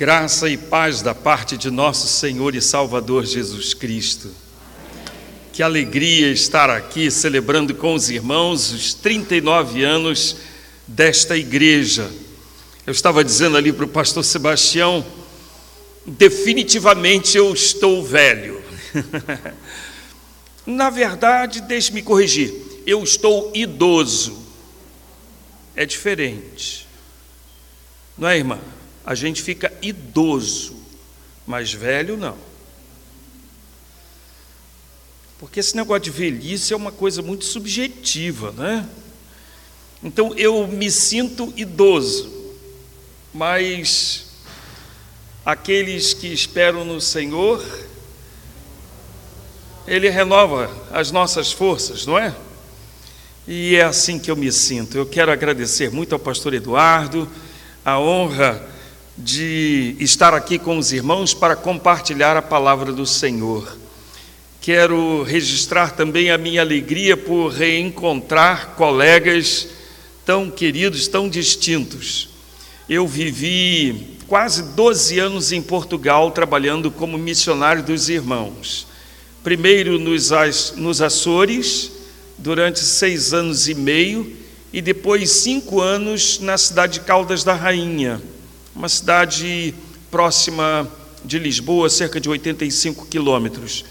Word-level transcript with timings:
Graça 0.00 0.48
e 0.48 0.56
paz 0.56 1.02
da 1.02 1.14
parte 1.14 1.58
de 1.58 1.70
nosso 1.70 2.08
Senhor 2.08 2.54
e 2.54 2.62
Salvador 2.62 3.26
Jesus 3.26 3.74
Cristo. 3.74 4.30
Que 5.52 5.62
alegria 5.62 6.32
estar 6.32 6.70
aqui 6.70 7.10
celebrando 7.10 7.74
com 7.74 7.92
os 7.92 8.08
irmãos 8.08 8.72
os 8.72 8.94
39 8.94 9.84
anos 9.84 10.38
desta 10.86 11.36
igreja. 11.36 12.10
Eu 12.86 12.92
estava 12.92 13.22
dizendo 13.22 13.58
ali 13.58 13.74
para 13.74 13.84
o 13.84 13.88
pastor 13.88 14.24
Sebastião, 14.24 15.04
definitivamente 16.06 17.36
eu 17.36 17.52
estou 17.52 18.02
velho. 18.02 18.62
Na 20.64 20.88
verdade, 20.88 21.60
deixe-me 21.60 22.00
corrigir, 22.00 22.54
eu 22.86 23.04
estou 23.04 23.52
idoso. 23.54 24.46
É 25.76 25.84
diferente. 25.84 26.88
Não 28.16 28.30
é, 28.30 28.38
irmã? 28.38 28.58
A 29.10 29.14
gente 29.16 29.42
fica 29.42 29.72
idoso, 29.82 30.76
mas 31.44 31.72
velho 31.72 32.16
não. 32.16 32.38
Porque 35.36 35.58
esse 35.58 35.74
negócio 35.74 36.04
de 36.04 36.10
velhice 36.12 36.72
é 36.72 36.76
uma 36.76 36.92
coisa 36.92 37.20
muito 37.20 37.44
subjetiva, 37.44 38.52
né? 38.52 38.88
Então 40.00 40.32
eu 40.36 40.64
me 40.68 40.88
sinto 40.92 41.52
idoso, 41.56 42.54
mas 43.34 44.26
aqueles 45.44 46.14
que 46.14 46.28
esperam 46.28 46.84
no 46.84 47.00
Senhor, 47.00 47.66
Ele 49.88 50.08
renova 50.08 50.70
as 50.92 51.10
nossas 51.10 51.50
forças, 51.50 52.06
não 52.06 52.16
é? 52.16 52.32
E 53.44 53.74
é 53.74 53.82
assim 53.82 54.20
que 54.20 54.30
eu 54.30 54.36
me 54.36 54.52
sinto. 54.52 54.96
Eu 54.96 55.04
quero 55.04 55.32
agradecer 55.32 55.90
muito 55.90 56.12
ao 56.12 56.18
pastor 56.20 56.54
Eduardo, 56.54 57.28
a 57.84 57.98
honra 57.98 58.69
de 59.22 59.96
estar 60.00 60.32
aqui 60.32 60.58
com 60.58 60.78
os 60.78 60.92
irmãos 60.92 61.34
para 61.34 61.54
compartilhar 61.54 62.36
a 62.36 62.42
palavra 62.42 62.90
do 62.90 63.04
Senhor. 63.04 63.76
Quero 64.62 65.22
registrar 65.22 65.90
também 65.90 66.30
a 66.30 66.38
minha 66.38 66.62
alegria 66.62 67.16
por 67.16 67.48
reencontrar 67.48 68.74
colegas 68.76 69.68
tão 70.24 70.50
queridos, 70.50 71.06
tão 71.06 71.28
distintos. 71.28 72.30
Eu 72.88 73.06
vivi 73.06 74.16
quase 74.26 74.62
12 74.74 75.18
anos 75.18 75.52
em 75.52 75.60
Portugal 75.60 76.30
trabalhando 76.30 76.90
como 76.90 77.18
missionário 77.18 77.82
dos 77.82 78.08
irmãos. 78.08 78.86
Primeiro 79.44 79.98
nos, 79.98 81.02
Açores, 81.02 81.92
durante 82.38 82.80
seis 82.80 83.34
anos 83.34 83.68
e 83.68 83.74
meio, 83.74 84.36
e 84.72 84.80
depois 84.80 85.30
cinco 85.30 85.80
anos 85.80 86.38
na 86.40 86.56
cidade 86.56 86.94
de 86.94 87.00
Caldas 87.00 87.44
da 87.44 87.54
Rainha 87.54 88.20
uma 88.74 88.88
cidade 88.88 89.74
próxima 90.10 90.90
de 91.24 91.38
Lisboa, 91.38 91.90
cerca 91.90 92.20
de 92.20 92.28
85 92.28 93.06
quilômetros. 93.06 93.84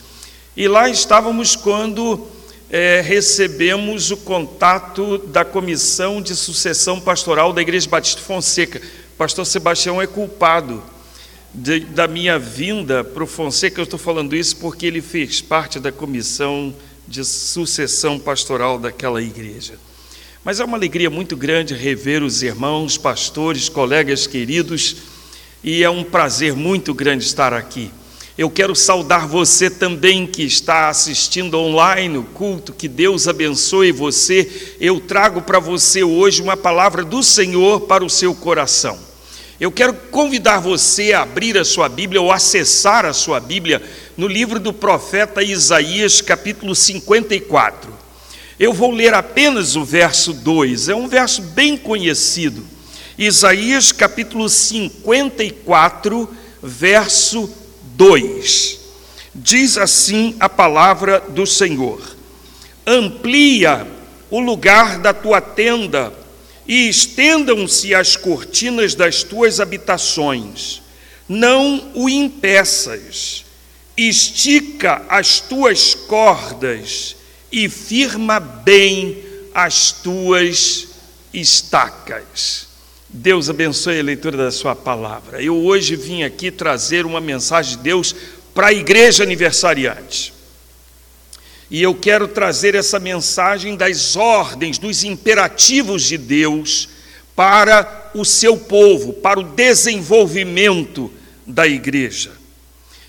E 0.55 0.67
lá 0.67 0.89
estávamos 0.89 1.55
quando 1.55 2.27
é, 2.69 3.01
recebemos 3.01 4.11
o 4.11 4.17
contato 4.17 5.17
da 5.17 5.43
Comissão 5.45 6.21
de 6.21 6.35
Sucessão 6.35 6.99
Pastoral 6.99 7.53
da 7.53 7.61
Igreja 7.61 7.89
Batista 7.89 8.21
Fonseca. 8.21 8.81
Pastor 9.17 9.45
Sebastião 9.45 10.01
é 10.01 10.07
culpado 10.07 10.83
de, 11.53 11.81
da 11.81 12.07
minha 12.07 12.37
vinda 12.37 13.03
para 13.03 13.23
o 13.23 13.27
Fonseca. 13.27 13.79
Eu 13.79 13.83
estou 13.83 13.99
falando 13.99 14.35
isso 14.35 14.57
porque 14.57 14.85
ele 14.85 15.01
fez 15.01 15.41
parte 15.41 15.79
da 15.79 15.91
comissão 15.91 16.73
de 17.07 17.25
sucessão 17.25 18.19
pastoral 18.19 18.77
daquela 18.77 19.21
igreja. 19.21 19.73
Mas 20.43 20.61
é 20.61 20.63
uma 20.63 20.77
alegria 20.77 21.09
muito 21.09 21.35
grande 21.35 21.73
rever 21.73 22.23
os 22.23 22.41
irmãos, 22.41 22.97
pastores, 22.97 23.67
colegas 23.67 24.25
queridos, 24.25 24.95
e 25.61 25.83
é 25.83 25.89
um 25.89 26.01
prazer 26.01 26.55
muito 26.55 26.93
grande 26.93 27.25
estar 27.25 27.53
aqui. 27.53 27.91
Eu 28.37 28.49
quero 28.49 28.73
saudar 28.73 29.27
você 29.27 29.69
também 29.69 30.25
que 30.25 30.43
está 30.43 30.87
assistindo 30.87 31.59
online 31.59 32.17
o 32.17 32.23
culto, 32.23 32.71
que 32.71 32.87
Deus 32.87 33.27
abençoe 33.27 33.91
você. 33.91 34.75
Eu 34.79 35.01
trago 35.01 35.41
para 35.41 35.59
você 35.59 36.03
hoje 36.03 36.41
uma 36.41 36.55
palavra 36.55 37.03
do 37.03 37.21
Senhor 37.21 37.81
para 37.81 38.05
o 38.05 38.09
seu 38.09 38.33
coração. 38.33 38.97
Eu 39.59 39.73
quero 39.73 39.93
convidar 39.93 40.59
você 40.59 41.11
a 41.11 41.23
abrir 41.23 41.57
a 41.57 41.65
sua 41.65 41.89
Bíblia 41.89 42.21
ou 42.21 42.31
acessar 42.31 43.05
a 43.05 43.11
sua 43.11 43.41
Bíblia 43.41 43.83
no 44.15 44.25
livro 44.25 44.57
do 44.57 44.71
profeta 44.71 45.43
Isaías, 45.43 46.21
capítulo 46.21 46.73
54. 46.73 48.08
Eu 48.59 48.73
vou 48.73 48.91
ler 48.91 49.13
apenas 49.13 49.77
o 49.77 49.85
verso 49.85 50.33
2, 50.33 50.89
é 50.89 50.95
um 50.95 51.07
verso 51.07 51.41
bem 51.41 51.77
conhecido. 51.77 52.61
Isaías 53.17 53.93
capítulo 53.93 54.49
54, 54.49 56.29
verso 56.61 57.49
2. 57.95 58.79
Diz 59.33 59.77
assim 59.77 60.35
a 60.41 60.49
palavra 60.49 61.21
do 61.21 61.47
Senhor: 61.47 62.01
Amplia 62.85 63.87
o 64.29 64.41
lugar 64.41 64.99
da 64.99 65.13
tua 65.13 65.39
tenda 65.39 66.11
e 66.67 66.89
estendam-se 66.89 67.95
as 67.95 68.17
cortinas 68.17 68.93
das 68.93 69.23
tuas 69.23 69.61
habitações. 69.61 70.81
Não 71.29 71.91
o 71.95 72.09
impeças. 72.09 73.45
Estica 73.95 75.05
as 75.07 75.39
tuas 75.39 75.95
cordas 75.95 77.18
e 77.51 77.69
firma 77.69 78.39
bem 78.39 79.23
as 79.53 79.91
tuas 79.91 80.87
estacas. 81.33 82.67
Deus 83.07 83.49
abençoe 83.49 83.99
a 83.99 84.03
leitura 84.03 84.37
da 84.37 84.51
Sua 84.51 84.75
palavra. 84.75 85.41
Eu 85.41 85.55
hoje 85.55 85.95
vim 85.95 86.23
aqui 86.23 86.51
trazer 86.51 87.05
uma 87.05 87.19
mensagem 87.19 87.77
de 87.77 87.83
Deus 87.83 88.15
para 88.53 88.67
a 88.67 88.73
igreja 88.73 89.23
aniversariante. 89.23 90.33
E 91.71 91.81
eu 91.81 91.93
quero 91.93 92.27
trazer 92.27 92.75
essa 92.75 92.99
mensagem 92.99 93.75
das 93.75 94.15
ordens, 94.15 94.77
dos 94.77 95.03
imperativos 95.03 96.03
de 96.03 96.17
Deus 96.17 96.89
para 97.35 98.11
o 98.13 98.25
seu 98.25 98.57
povo, 98.57 99.13
para 99.13 99.39
o 99.39 99.43
desenvolvimento 99.43 101.11
da 101.45 101.67
igreja. 101.67 102.31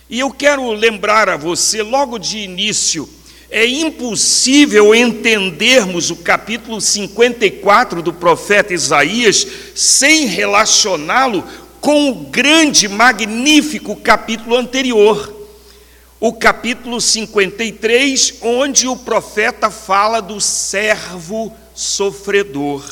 E 0.09 0.21
eu 0.21 0.31
quero 0.31 0.71
lembrar 0.73 1.29
a 1.29 1.37
você, 1.37 1.83
logo 1.83 2.19
de 2.19 2.39
início, 2.39 3.09
é 3.51 3.67
impossível 3.67 4.95
entendermos 4.95 6.11
o 6.11 6.17
capítulo 6.17 6.81
54 6.81 8.01
do 8.01 8.13
profeta 8.13 8.73
Isaías 8.73 9.45
sem 9.75 10.27
relacioná-lo 10.27 11.43
com 11.81 12.11
o 12.11 12.15
grande, 12.27 12.87
magnífico 12.89 13.97
capítulo 13.97 14.57
anterior, 14.57 15.37
o 16.21 16.33
capítulo 16.33 17.01
53, 17.01 18.35
onde 18.43 18.87
o 18.87 18.97
profeta 18.97 19.69
fala 19.69 20.21
do 20.21 20.41
servo 20.41 21.53
sofredor. 21.75 22.85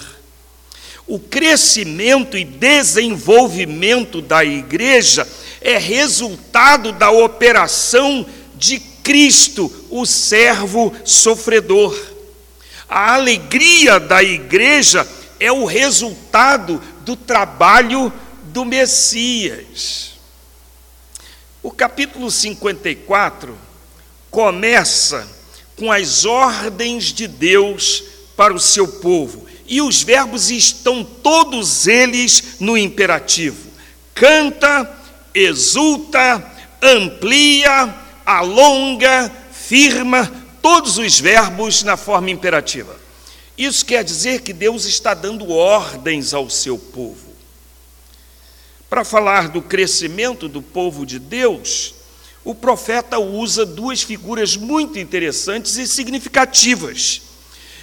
O 1.07 1.21
crescimento 1.21 2.37
e 2.37 2.45
desenvolvimento 2.45 4.21
da 4.21 4.45
igreja 4.45 5.29
é 5.61 5.79
resultado 5.79 6.91
da 6.93 7.11
operação 7.11 8.27
de 8.57 8.81
Cristo, 9.09 9.73
o 9.89 10.05
servo 10.05 10.95
sofredor. 11.03 11.99
A 12.87 13.15
alegria 13.15 13.99
da 13.99 14.23
igreja 14.23 15.09
é 15.41 15.51
o 15.51 15.65
resultado 15.65 16.79
do 17.07 17.17
trabalho 17.17 18.13
do 18.45 18.67
Messias. 18.67 20.11
O 21.63 21.71
capítulo 21.71 22.31
54 22.31 23.57
começa 24.31 25.27
com 25.75 25.91
as 25.91 26.27
ordens 26.27 27.05
de 27.05 27.27
Deus 27.27 28.05
para 28.37 28.53
o 28.53 28.61
seu 28.61 28.87
povo, 28.87 29.47
e 29.67 29.81
os 29.81 30.03
verbos 30.03 30.51
estão 30.51 31.03
todos 31.03 31.87
eles 31.87 32.57
no 32.61 32.77
imperativo: 32.77 33.71
canta, 34.15 35.01
exulta, 35.33 36.45
amplia, 36.83 38.07
alonga, 38.29 39.33
firma, 39.51 40.31
todos 40.61 40.99
os 40.99 41.19
verbos 41.19 41.83
na 41.83 41.97
forma 41.97 42.31
imperativa. 42.31 42.95
Isso 43.57 43.87
quer 43.87 44.05
dizer 44.05 44.43
que 44.43 44.53
Deus 44.53 44.85
está 44.85 45.15
dando 45.15 45.51
ordens 45.51 46.35
ao 46.35 46.51
seu 46.51 46.79
povo. 46.79 47.27
Para 48.91 49.03
falar 49.03 49.49
do 49.49 49.63
crescimento 49.63 50.47
do 50.47 50.61
povo 50.61 51.07
de 51.07 51.19
Deus, 51.19 51.95
o 52.45 52.55
profeta 52.55 53.19
usa 53.19 53.65
duas 53.65 54.03
figuras 54.03 54.57
muito 54.57 54.99
interessantes 54.99 55.79
e 55.79 55.87
significativas. 55.87 57.23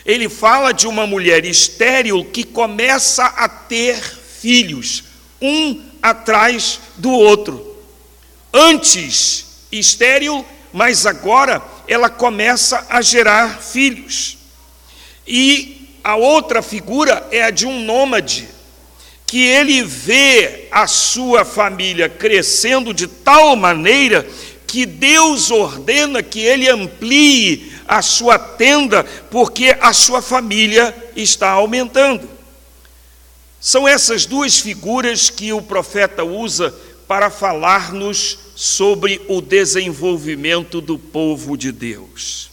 Ele 0.06 0.30
fala 0.30 0.72
de 0.72 0.86
uma 0.86 1.08
mulher 1.08 1.44
estéril 1.44 2.24
que 2.24 2.44
começa 2.44 3.26
a 3.26 3.50
ter 3.50 4.00
filhos, 4.00 5.06
um 5.42 5.84
atrás 6.04 6.80
do 6.98 7.10
outro. 7.10 7.76
Antes 8.54 9.55
estéril, 9.80 10.46
mas 10.74 11.06
agora 11.06 11.62
ela 11.88 12.10
começa 12.10 12.86
a 12.90 13.02
gerar 13.02 13.62
filhos. 13.62 14.38
E 15.28 16.00
a 16.04 16.16
outra 16.16 16.62
figura 16.62 17.28
é 17.32 17.44
a 17.44 17.50
de 17.50 17.66
um 17.66 17.84
nômade, 17.84 18.48
que 19.26 19.44
ele 19.44 19.84
vê 19.84 20.68
a 20.72 20.86
sua 20.86 21.44
família 21.44 22.08
crescendo 22.08 22.94
de 22.94 23.08
tal 23.08 23.56
maneira 23.56 24.28
que 24.68 24.86
Deus 24.86 25.52
ordena 25.52 26.22
que 26.22 26.40
ele 26.40 26.70
amplie 26.70 27.74
a 27.88 28.02
sua 28.02 28.38
tenda, 28.38 29.04
porque 29.32 29.76
a 29.80 29.94
sua 29.94 30.22
família 30.22 30.94
está 31.16 31.52
aumentando. 31.52 32.30
São 33.60 33.88
essas 33.88 34.26
duas 34.26 34.60
figuras 34.60 35.30
que 35.30 35.52
o 35.52 35.62
profeta 35.62 36.24
usa 36.24 36.76
para 37.08 37.30
falar-nos 37.30 38.38
sobre 38.56 39.22
o 39.28 39.42
desenvolvimento 39.42 40.80
do 40.80 40.98
povo 40.98 41.58
de 41.58 41.72
Deus. 41.72 42.50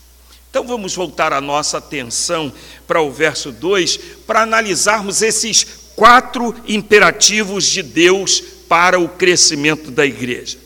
Então 0.50 0.66
vamos 0.66 0.94
voltar 0.94 1.32
a 1.32 1.40
nossa 1.40 1.78
atenção 1.78 2.52
para 2.86 3.00
o 3.00 3.10
verso 3.10 3.50
2 3.52 3.96
para 4.26 4.42
analisarmos 4.42 5.22
esses 5.22 5.64
quatro 5.94 6.54
imperativos 6.66 7.64
de 7.64 7.82
Deus 7.82 8.40
para 8.68 8.98
o 8.98 9.08
crescimento 9.08 9.90
da 9.90 10.04
igreja. 10.04 10.58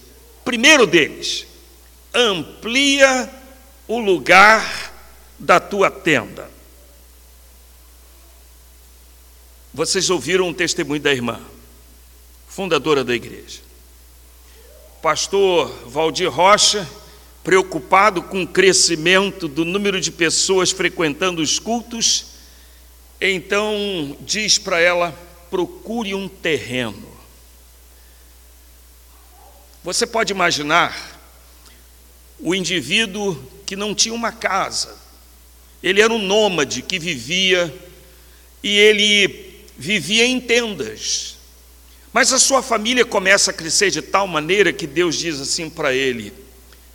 Primeiro 0.45 0.87
deles, 0.87 1.47
amplia 2.15 3.31
o 3.87 3.99
lugar 3.99 4.93
da 5.39 5.61
tua 5.61 5.91
tenda. 5.91 6.51
Vocês 9.73 10.09
ouviram 10.09 10.49
o 10.49 10.55
testemunho 10.55 11.01
da 11.01 11.13
irmã, 11.13 11.41
fundadora 12.49 13.05
da 13.05 13.15
igreja. 13.15 13.66
Pastor 15.07 15.69
Valdir 15.87 16.29
Rocha, 16.29 16.85
preocupado 17.45 18.25
com 18.25 18.43
o 18.43 18.49
crescimento 18.49 19.47
do 19.47 19.65
número 19.65 20.01
de 20.01 20.11
pessoas 20.11 20.73
frequentando 20.73 21.41
os 21.41 21.61
cultos, 21.61 22.27
então 23.21 24.17
diz 24.23 24.59
para 24.59 24.81
ela: 24.81 25.17
procure 25.49 26.13
um 26.13 26.27
terreno. 26.27 27.07
Você 29.85 30.09
pode 30.09 30.33
imaginar 30.33 31.21
o 32.41 32.53
indivíduo 32.53 33.41
que 33.65 33.77
não 33.77 33.95
tinha 33.95 34.13
uma 34.13 34.33
casa, 34.33 34.99
ele 35.85 36.01
era 36.01 36.13
um 36.13 36.19
nômade 36.19 36.83
que 36.83 36.99
vivia 36.99 37.73
e 38.61 38.77
ele 38.77 39.63
vivia 39.79 40.27
em 40.27 40.41
tendas. 40.41 41.36
Mas 42.17 42.33
a 42.33 42.39
sua 42.39 42.63
família 42.63 43.05
começa 43.05 43.51
a 43.51 43.53
crescer 43.53 43.91
de 43.91 44.01
tal 44.01 44.27
maneira 44.27 44.73
que 44.73 44.87
Deus 44.87 45.17
diz 45.17 45.39
assim 45.39 45.69
para 45.69 45.93
ele: 45.93 46.33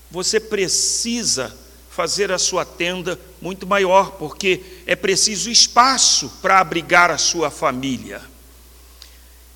você 0.10 0.40
precisa 0.40 1.56
fazer 1.92 2.32
a 2.32 2.40
sua 2.40 2.66
tenda 2.66 3.20
muito 3.40 3.68
maior, 3.68 4.14
porque 4.14 4.64
é 4.88 4.96
preciso 4.96 5.52
espaço 5.52 6.28
para 6.42 6.60
abrigar 6.60 7.12
a 7.12 7.20
sua 7.20 7.52
família. 7.52 8.20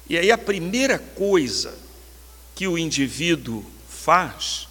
E 0.08 0.20
aí 0.20 0.32
a 0.32 0.38
primeira 0.38 1.00
coisa 1.00 1.74
que 2.54 2.68
o 2.68 2.78
indivíduo 2.78 3.66
faz 3.90 4.68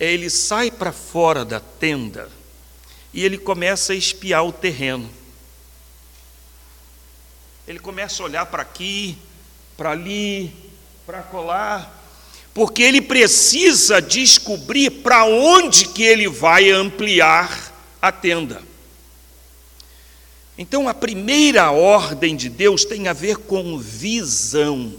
é 0.00 0.12
ele 0.12 0.28
sai 0.28 0.68
para 0.68 0.90
fora 0.90 1.44
da 1.44 1.60
tenda 1.60 2.28
e 3.12 3.24
ele 3.24 3.38
começa 3.38 3.92
a 3.92 3.96
espiar 3.96 4.44
o 4.44 4.52
terreno. 4.52 5.08
Ele 7.68 7.78
começa 7.78 8.20
a 8.20 8.26
olhar 8.26 8.46
para 8.46 8.62
aqui, 8.62 9.16
para 9.76 9.90
ali, 9.90 10.52
para 11.06 11.22
colar, 11.22 12.02
porque 12.52 12.82
ele 12.82 13.02
precisa 13.02 14.00
descobrir 14.00 14.90
para 14.90 15.24
onde 15.24 15.88
que 15.88 16.02
ele 16.02 16.28
vai 16.28 16.70
ampliar 16.70 17.72
a 18.00 18.12
tenda. 18.12 18.62
Então, 20.56 20.88
a 20.88 20.94
primeira 20.94 21.72
ordem 21.72 22.36
de 22.36 22.48
Deus 22.48 22.84
tem 22.84 23.08
a 23.08 23.12
ver 23.12 23.38
com 23.38 23.76
visão. 23.76 24.94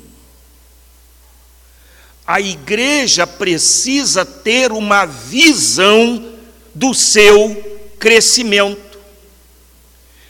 A 2.28 2.42
igreja 2.42 3.26
precisa 3.26 4.26
ter 4.26 4.74
uma 4.74 5.06
visão 5.06 6.34
do 6.74 6.94
seu 6.94 7.56
crescimento. 7.98 8.95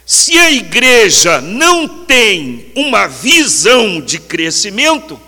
Se 0.05 0.37
a 0.37 0.51
igreja 0.51 1.41
não 1.41 2.05
tem 2.05 2.71
uma 2.75 3.07
visão 3.07 3.99
de 3.99 4.19
crescimento, 4.19 5.19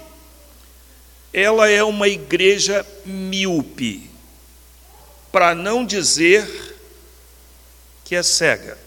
ela 1.34 1.68
é 1.68 1.84
uma 1.84 2.08
igreja 2.08 2.86
míope, 3.04 4.08
para 5.32 5.56
não 5.56 5.84
dizer 5.84 6.76
que 8.06 8.16
é 8.16 8.22
cega. 8.22 8.78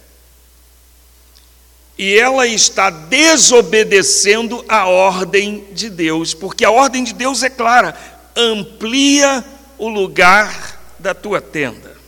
E 1.98 2.16
ela 2.16 2.46
está 2.46 2.88
desobedecendo 2.88 4.64
a 4.69 4.86
ordem 4.86 5.66
de 5.72 5.90
Deus, 5.90 6.32
porque 6.32 6.64
a 6.64 6.70
ordem 6.70 7.02
de 7.02 7.12
Deus 7.12 7.43
é 7.43 7.50
clara: 7.50 7.94
amplia 8.36 9.44
o 9.76 9.88
lugar 9.88 10.81
da 10.98 11.14
tua 11.14 11.40
tenda. 11.40 11.98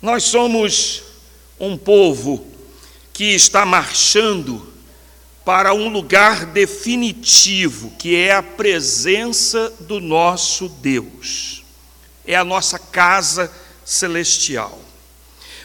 Nós 0.00 0.22
somos 0.24 1.05
um 1.58 1.76
povo 1.76 2.46
que 3.12 3.34
está 3.34 3.64
marchando 3.64 4.72
para 5.44 5.72
um 5.72 5.88
lugar 5.88 6.46
definitivo, 6.46 7.92
que 7.98 8.16
é 8.16 8.34
a 8.34 8.42
presença 8.42 9.72
do 9.80 10.00
nosso 10.00 10.68
Deus, 10.68 11.62
é 12.26 12.34
a 12.34 12.44
nossa 12.44 12.78
casa 12.78 13.50
celestial. 13.84 14.78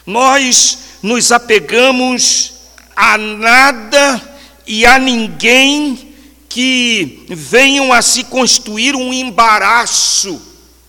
Nós 0.06 0.78
nos 1.02 1.32
apegamos 1.32 2.54
a 2.96 3.18
nada 3.18 4.40
e 4.68 4.86
a 4.86 5.00
ninguém 5.00 6.14
que 6.48 7.26
venham 7.30 7.92
a 7.92 8.02
se 8.02 8.26
constituir 8.26 8.96
um 8.96 9.12
embaraço 9.12 10.40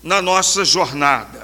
na 0.03 0.21
nossa 0.21 0.63
jornada. 0.63 1.42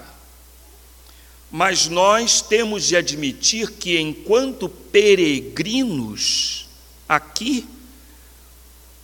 Mas 1.51 1.87
nós 1.87 2.41
temos 2.41 2.85
de 2.85 2.95
admitir 2.95 3.71
que, 3.71 3.99
enquanto 3.99 4.69
peregrinos 4.69 6.69
aqui, 7.07 7.67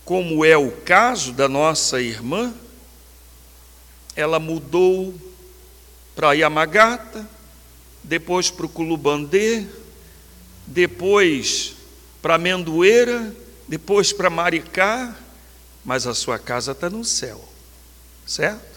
como 0.03 0.45
é 0.45 0.55
o 0.55 0.71
caso 0.71 1.33
da 1.33 1.49
nossa 1.49 1.99
irmã, 1.99 2.53
ela 4.15 4.39
mudou 4.39 5.13
para 6.15 6.33
Yamagata, 6.33 7.27
depois 8.03 8.51
para 8.51 8.67
o 8.67 8.69
Culubandê, 8.69 9.65
depois 10.67 11.73
para 12.21 12.35
Amendoeira, 12.35 13.35
depois 13.67 14.13
para 14.13 14.29
Maricá, 14.29 15.15
mas 15.83 16.05
a 16.05 16.13
sua 16.13 16.39
casa 16.39 16.71
está 16.71 16.89
no 16.89 17.03
céu, 17.03 17.43
certo? 18.25 18.74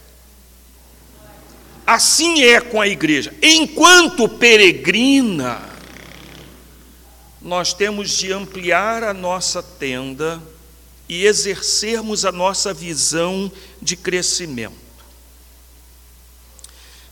Assim 1.88 2.42
é 2.42 2.60
com 2.60 2.82
a 2.82 2.86
igreja. 2.86 3.34
Enquanto 3.42 4.28
peregrina, 4.28 5.58
nós 7.40 7.72
temos 7.72 8.10
de 8.10 8.30
ampliar 8.30 9.02
a 9.02 9.14
nossa 9.14 9.62
tenda 9.62 10.38
e 11.08 11.24
exercermos 11.24 12.26
a 12.26 12.30
nossa 12.30 12.74
visão 12.74 13.50
de 13.80 13.96
crescimento. 13.96 14.74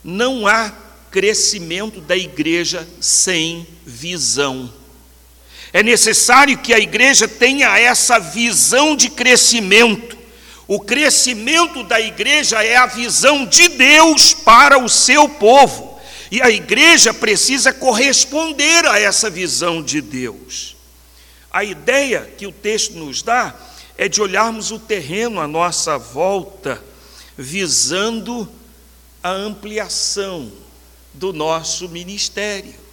Não 0.05 0.47
há 0.47 0.71
crescimento 1.11 1.99
da 2.03 2.15
igreja 2.15 2.87
sem 3.01 3.67
visão. 3.83 4.71
É 5.73 5.83
necessário 5.83 6.59
que 6.59 6.75
a 6.75 6.79
igreja 6.79 7.27
tenha 7.27 7.79
essa 7.79 8.19
visão 8.19 8.95
de 8.95 9.09
crescimento 9.09 10.16
o 10.69 10.81
crescimento 10.81 11.85
da 11.85 12.01
igreja 12.01 12.65
é 12.65 12.77
a 12.77 12.87
visão 12.87 13.47
de 13.47 13.69
Deus 13.69 14.35
para 14.35 14.79
o 14.79 14.89
seu 14.89 15.29
povo. 15.29 16.01
E 16.31 16.43
a 16.43 16.51
igreja 16.51 17.15
precisa 17.15 17.73
corresponder 17.73 18.85
a 18.87 18.99
essa 18.99 19.31
visão 19.31 19.81
de 19.81 20.01
Deus. 20.01 20.75
A 21.53 21.63
ideia 21.63 22.29
que 22.37 22.47
o 22.47 22.53
texto 22.53 22.95
nos 22.95 23.23
dá 23.23 23.55
é 23.97 24.09
de 24.09 24.21
olharmos 24.21 24.73
o 24.73 24.79
terreno 24.79 25.41
à 25.41 25.47
nossa 25.47 25.97
volta, 25.97 26.83
visando 27.39 28.49
a 29.23 29.31
ampliação 29.31 30.53
do 31.15 31.33
nosso 31.33 31.89
ministério. 31.89 32.86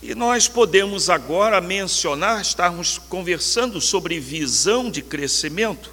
E 0.00 0.14
nós 0.14 0.46
podemos 0.46 1.10
agora 1.10 1.60
mencionar, 1.60 2.40
estarmos 2.40 2.98
conversando 2.98 3.80
sobre 3.80 4.20
visão 4.20 4.90
de 4.90 5.02
crescimento. 5.02 5.92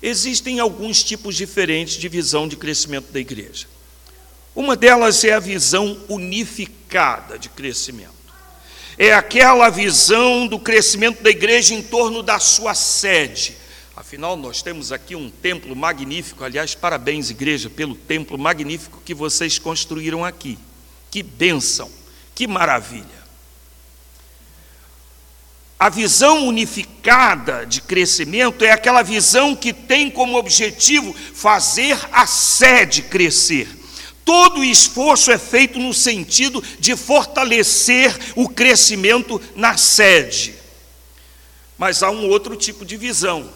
Existem 0.00 0.60
alguns 0.60 1.02
tipos 1.02 1.34
diferentes 1.34 1.94
de 1.94 2.08
visão 2.08 2.46
de 2.46 2.56
crescimento 2.56 3.10
da 3.12 3.18
igreja. 3.18 3.66
Uma 4.54 4.76
delas 4.76 5.24
é 5.24 5.32
a 5.32 5.40
visão 5.40 5.98
unificada 6.08 7.38
de 7.38 7.48
crescimento. 7.48 8.12
É 8.98 9.12
aquela 9.12 9.70
visão 9.70 10.46
do 10.46 10.58
crescimento 10.58 11.22
da 11.22 11.30
igreja 11.30 11.74
em 11.74 11.82
torno 11.82 12.22
da 12.22 12.38
sua 12.38 12.74
sede. 12.74 13.56
Afinal, 13.96 14.36
nós 14.36 14.62
temos 14.62 14.92
aqui 14.92 15.16
um 15.16 15.30
templo 15.30 15.74
magnífico. 15.74 16.44
Aliás, 16.44 16.74
parabéns, 16.74 17.30
igreja, 17.30 17.70
pelo 17.70 17.94
templo 17.94 18.38
magnífico 18.38 19.02
que 19.04 19.14
vocês 19.14 19.58
construíram 19.58 20.24
aqui. 20.24 20.58
Que 21.10 21.22
bênção, 21.22 21.90
que 22.34 22.46
maravilha. 22.46 23.21
A 25.82 25.88
visão 25.88 26.46
unificada 26.46 27.66
de 27.66 27.80
crescimento 27.80 28.64
é 28.64 28.70
aquela 28.70 29.02
visão 29.02 29.56
que 29.56 29.72
tem 29.72 30.08
como 30.08 30.38
objetivo 30.38 31.12
fazer 31.12 31.98
a 32.12 32.24
sede 32.24 33.02
crescer. 33.02 33.66
Todo 34.24 34.62
esforço 34.62 35.32
é 35.32 35.38
feito 35.38 35.80
no 35.80 35.92
sentido 35.92 36.62
de 36.78 36.94
fortalecer 36.94 38.16
o 38.36 38.48
crescimento 38.48 39.42
na 39.56 39.76
sede. 39.76 40.54
Mas 41.76 42.00
há 42.04 42.12
um 42.12 42.28
outro 42.28 42.54
tipo 42.54 42.84
de 42.84 42.96
visão, 42.96 43.50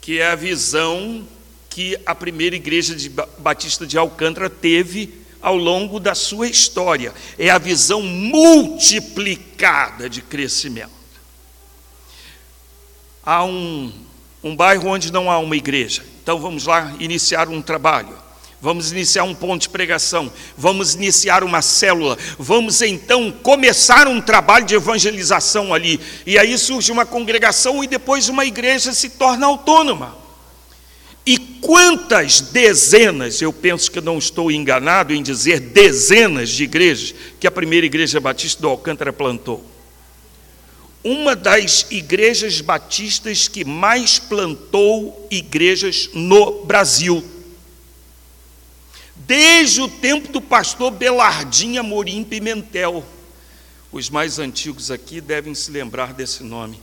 que 0.00 0.18
é 0.18 0.26
a 0.26 0.34
visão 0.34 1.24
que 1.70 1.96
a 2.04 2.16
primeira 2.16 2.56
igreja 2.56 2.96
de 2.96 3.08
Batista 3.38 3.86
de 3.86 3.96
Alcântara 3.96 4.50
teve 4.50 5.22
ao 5.40 5.54
longo 5.54 6.00
da 6.00 6.16
sua 6.16 6.48
história. 6.48 7.14
É 7.38 7.48
a 7.48 7.58
visão 7.58 8.02
multiplicada 8.02 10.10
de 10.10 10.20
crescimento. 10.20 11.01
Há 13.24 13.44
um, 13.44 13.92
um 14.42 14.56
bairro 14.56 14.88
onde 14.88 15.12
não 15.12 15.30
há 15.30 15.38
uma 15.38 15.56
igreja. 15.56 16.02
Então 16.22 16.38
vamos 16.38 16.66
lá 16.66 16.94
iniciar 16.98 17.48
um 17.48 17.62
trabalho. 17.62 18.22
Vamos 18.62 18.92
iniciar 18.92 19.24
um 19.24 19.34
ponto 19.34 19.62
de 19.62 19.68
pregação, 19.68 20.32
vamos 20.56 20.94
iniciar 20.94 21.42
uma 21.42 21.60
célula, 21.60 22.16
vamos 22.38 22.80
então 22.80 23.32
começar 23.42 24.06
um 24.06 24.20
trabalho 24.20 24.64
de 24.64 24.76
evangelização 24.76 25.74
ali. 25.74 25.98
E 26.24 26.38
aí 26.38 26.56
surge 26.56 26.92
uma 26.92 27.04
congregação 27.04 27.82
e 27.82 27.88
depois 27.88 28.28
uma 28.28 28.44
igreja 28.44 28.92
se 28.92 29.08
torna 29.10 29.46
autônoma. 29.46 30.16
E 31.26 31.38
quantas 31.60 32.40
dezenas, 32.40 33.42
eu 33.42 33.52
penso 33.52 33.90
que 33.90 34.00
não 34.00 34.16
estou 34.18 34.48
enganado 34.48 35.12
em 35.12 35.24
dizer 35.24 35.58
dezenas 35.58 36.48
de 36.48 36.62
igrejas 36.62 37.12
que 37.40 37.48
a 37.48 37.50
primeira 37.50 37.86
igreja 37.86 38.20
batista 38.20 38.62
do 38.62 38.68
Alcântara 38.68 39.12
plantou. 39.12 39.71
Uma 41.04 41.34
das 41.34 41.86
igrejas 41.90 42.60
batistas 42.60 43.48
que 43.48 43.64
mais 43.64 44.18
plantou 44.18 45.26
igrejas 45.30 46.08
no 46.12 46.64
Brasil 46.64 47.24
desde 49.26 49.80
o 49.80 49.88
tempo 49.88 50.28
do 50.32 50.40
pastor 50.40 50.90
Belardim 50.90 51.76
Amorim 51.76 52.24
Pimentel. 52.24 53.04
Os 53.90 54.08
mais 54.08 54.38
antigos 54.38 54.90
aqui 54.90 55.20
devem 55.20 55.54
se 55.54 55.70
lembrar 55.70 56.12
desse 56.12 56.42
nome. 56.42 56.80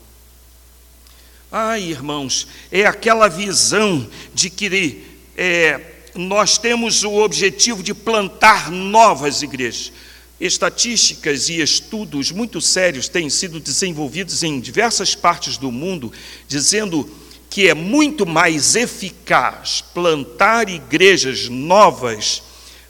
Ai, 1.52 1.82
irmãos, 1.82 2.48
é 2.72 2.86
aquela 2.86 3.28
visão 3.28 4.08
de 4.34 4.50
que 4.50 5.04
é, 5.36 5.82
nós 6.14 6.58
temos 6.58 7.04
o 7.04 7.14
objetivo 7.16 7.82
de 7.82 7.94
plantar 7.94 8.70
novas 8.70 9.42
igrejas. 9.42 9.92
Estatísticas 10.40 11.50
e 11.50 11.60
estudos 11.60 12.32
muito 12.32 12.62
sérios 12.62 13.10
têm 13.10 13.30
sido 13.30 13.60
desenvolvidos 13.60 14.42
em 14.42 14.60
diversas 14.60 15.14
partes 15.14 15.58
do 15.58 15.72
mundo, 15.72 16.14
dizendo 16.48 17.10
que 17.50 17.68
é 17.68 17.74
muito 17.74 18.26
mais 18.26 18.76
eficaz 18.76 19.82
plantar 19.94 20.70
igrejas 20.70 21.50
novas 21.50 22.42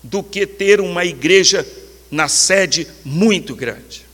do 0.04 0.22
que 0.22 0.46
ter 0.46 0.80
uma 0.80 1.06
igreja 1.06 1.66
na 2.12 2.28
sede 2.28 2.88
muito 3.04 3.56
grande. 3.56 4.06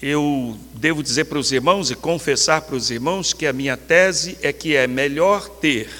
Eu 0.00 0.58
devo 0.74 1.02
dizer 1.02 1.24
para 1.26 1.38
os 1.38 1.52
irmãos 1.52 1.90
e 1.90 1.94
confessar 1.94 2.62
para 2.62 2.76
os 2.76 2.90
irmãos 2.90 3.34
que 3.34 3.46
a 3.46 3.52
minha 3.52 3.76
tese 3.76 4.38
é 4.40 4.50
que 4.50 4.74
é 4.74 4.86
melhor 4.86 5.46
ter 5.48 5.90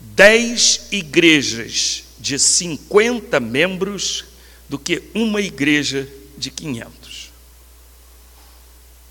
dez 0.00 0.88
igrejas 0.90 2.05
de 2.18 2.38
50 2.38 3.38
membros 3.40 4.24
do 4.68 4.78
que 4.78 5.02
uma 5.14 5.40
igreja 5.40 6.08
de 6.36 6.50
500. 6.50 7.30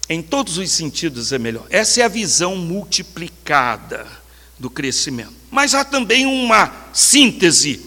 Em 0.07 0.21
todos 0.21 0.57
os 0.57 0.71
sentidos 0.71 1.31
é 1.31 1.39
melhor. 1.39 1.65
Essa 1.69 2.01
é 2.01 2.03
a 2.03 2.09
visão 2.09 2.55
multiplicada 2.55 4.05
do 4.59 4.69
crescimento. 4.69 5.33
Mas 5.49 5.73
há 5.73 5.83
também 5.83 6.25
uma 6.25 6.71
síntese 6.93 7.81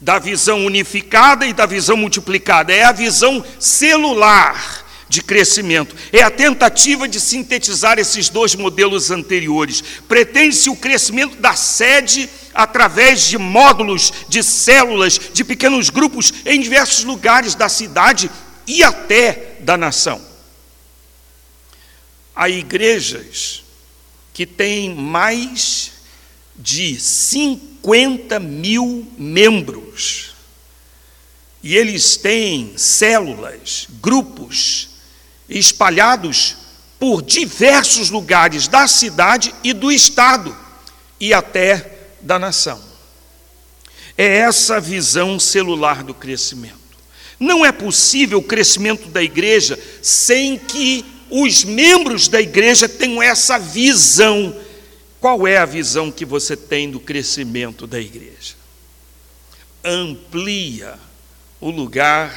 da 0.00 0.18
visão 0.18 0.64
unificada 0.64 1.46
e 1.46 1.52
da 1.52 1.66
visão 1.66 1.96
multiplicada. 1.96 2.72
É 2.72 2.84
a 2.84 2.92
visão 2.92 3.44
celular 3.58 4.79
de 5.10 5.20
crescimento. 5.20 5.94
É 6.10 6.22
a 6.22 6.30
tentativa 6.30 7.06
de 7.06 7.20
sintetizar 7.20 7.98
esses 7.98 8.30
dois 8.30 8.54
modelos 8.54 9.10
anteriores. 9.10 9.84
Pretende-se 10.08 10.70
o 10.70 10.76
crescimento 10.76 11.36
da 11.36 11.54
sede 11.54 12.30
através 12.54 13.24
de 13.24 13.36
módulos, 13.36 14.10
de 14.26 14.42
células, 14.42 15.20
de 15.34 15.44
pequenos 15.44 15.90
grupos 15.90 16.32
em 16.46 16.58
diversos 16.58 17.04
lugares 17.04 17.54
da 17.54 17.68
cidade 17.68 18.30
e 18.66 18.82
até 18.82 19.56
da 19.60 19.76
nação 19.76 20.30
há 22.40 22.48
igrejas 22.48 23.62
que 24.32 24.46
têm 24.46 24.94
mais 24.94 25.92
de 26.56 26.98
50 26.98 28.40
mil 28.40 29.06
membros. 29.18 30.34
E 31.62 31.76
eles 31.76 32.16
têm 32.16 32.72
células, 32.78 33.86
grupos 34.00 34.89
espalhados 35.58 36.56
por 36.98 37.22
diversos 37.22 38.10
lugares 38.10 38.68
da 38.68 38.86
cidade 38.86 39.54
e 39.64 39.72
do 39.72 39.90
estado 39.90 40.56
e 41.18 41.34
até 41.34 41.98
da 42.20 42.38
nação. 42.38 42.80
É 44.16 44.38
essa 44.38 44.80
visão 44.80 45.40
celular 45.40 46.04
do 46.04 46.14
crescimento. 46.14 46.78
Não 47.38 47.64
é 47.64 47.72
possível 47.72 48.38
o 48.38 48.42
crescimento 48.42 49.08
da 49.08 49.22
igreja 49.22 49.78
sem 50.02 50.58
que 50.58 51.04
os 51.30 51.64
membros 51.64 52.28
da 52.28 52.40
igreja 52.40 52.88
tenham 52.88 53.22
essa 53.22 53.58
visão. 53.58 54.54
Qual 55.20 55.48
é 55.48 55.56
a 55.56 55.64
visão 55.64 56.12
que 56.12 56.24
você 56.24 56.56
tem 56.56 56.90
do 56.90 57.00
crescimento 57.00 57.86
da 57.86 57.98
igreja? 57.98 58.54
Amplia 59.82 60.98
o 61.58 61.70
lugar 61.70 62.34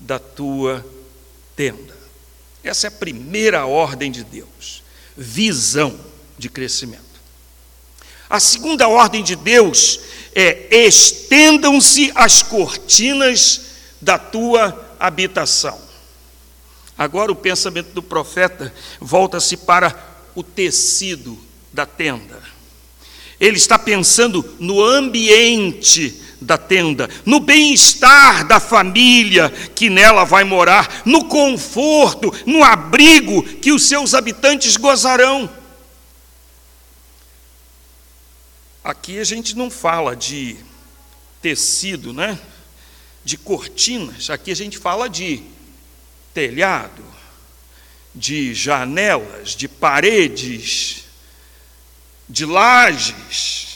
da 0.00 0.18
tua 0.18 0.84
tenda. 1.54 2.01
Essa 2.62 2.86
é 2.86 2.88
a 2.88 2.92
primeira 2.92 3.66
ordem 3.66 4.10
de 4.10 4.22
Deus. 4.24 4.82
Visão 5.16 5.98
de 6.38 6.48
crescimento. 6.48 7.02
A 8.30 8.40
segunda 8.40 8.88
ordem 8.88 9.22
de 9.22 9.36
Deus 9.36 10.00
é: 10.34 10.68
estendam-se 10.86 12.12
as 12.14 12.42
cortinas 12.42 13.60
da 14.00 14.18
tua 14.18 14.96
habitação. 14.98 15.80
Agora 16.96 17.32
o 17.32 17.36
pensamento 17.36 17.92
do 17.92 18.02
profeta 18.02 18.72
volta-se 19.00 19.56
para 19.56 19.94
o 20.34 20.42
tecido 20.42 21.38
da 21.72 21.84
tenda. 21.84 22.40
Ele 23.40 23.56
está 23.56 23.78
pensando 23.78 24.56
no 24.60 24.82
ambiente 24.82 26.21
da 26.42 26.58
tenda, 26.58 27.08
no 27.24 27.40
bem-estar 27.40 28.46
da 28.46 28.60
família 28.60 29.50
que 29.74 29.88
nela 29.88 30.24
vai 30.24 30.44
morar, 30.44 31.02
no 31.04 31.24
conforto, 31.24 32.32
no 32.46 32.62
abrigo 32.62 33.42
que 33.42 33.72
os 33.72 33.88
seus 33.88 34.14
habitantes 34.14 34.76
gozarão. 34.76 35.50
Aqui 38.84 39.18
a 39.18 39.24
gente 39.24 39.56
não 39.56 39.70
fala 39.70 40.16
de 40.16 40.56
tecido, 41.40 42.12
né? 42.12 42.38
De 43.24 43.36
cortinas, 43.36 44.28
aqui 44.28 44.50
a 44.50 44.56
gente 44.56 44.76
fala 44.76 45.08
de 45.08 45.42
telhado, 46.34 47.04
de 48.14 48.52
janelas, 48.52 49.50
de 49.50 49.68
paredes, 49.68 51.04
de 52.28 52.44
lajes. 52.44 53.71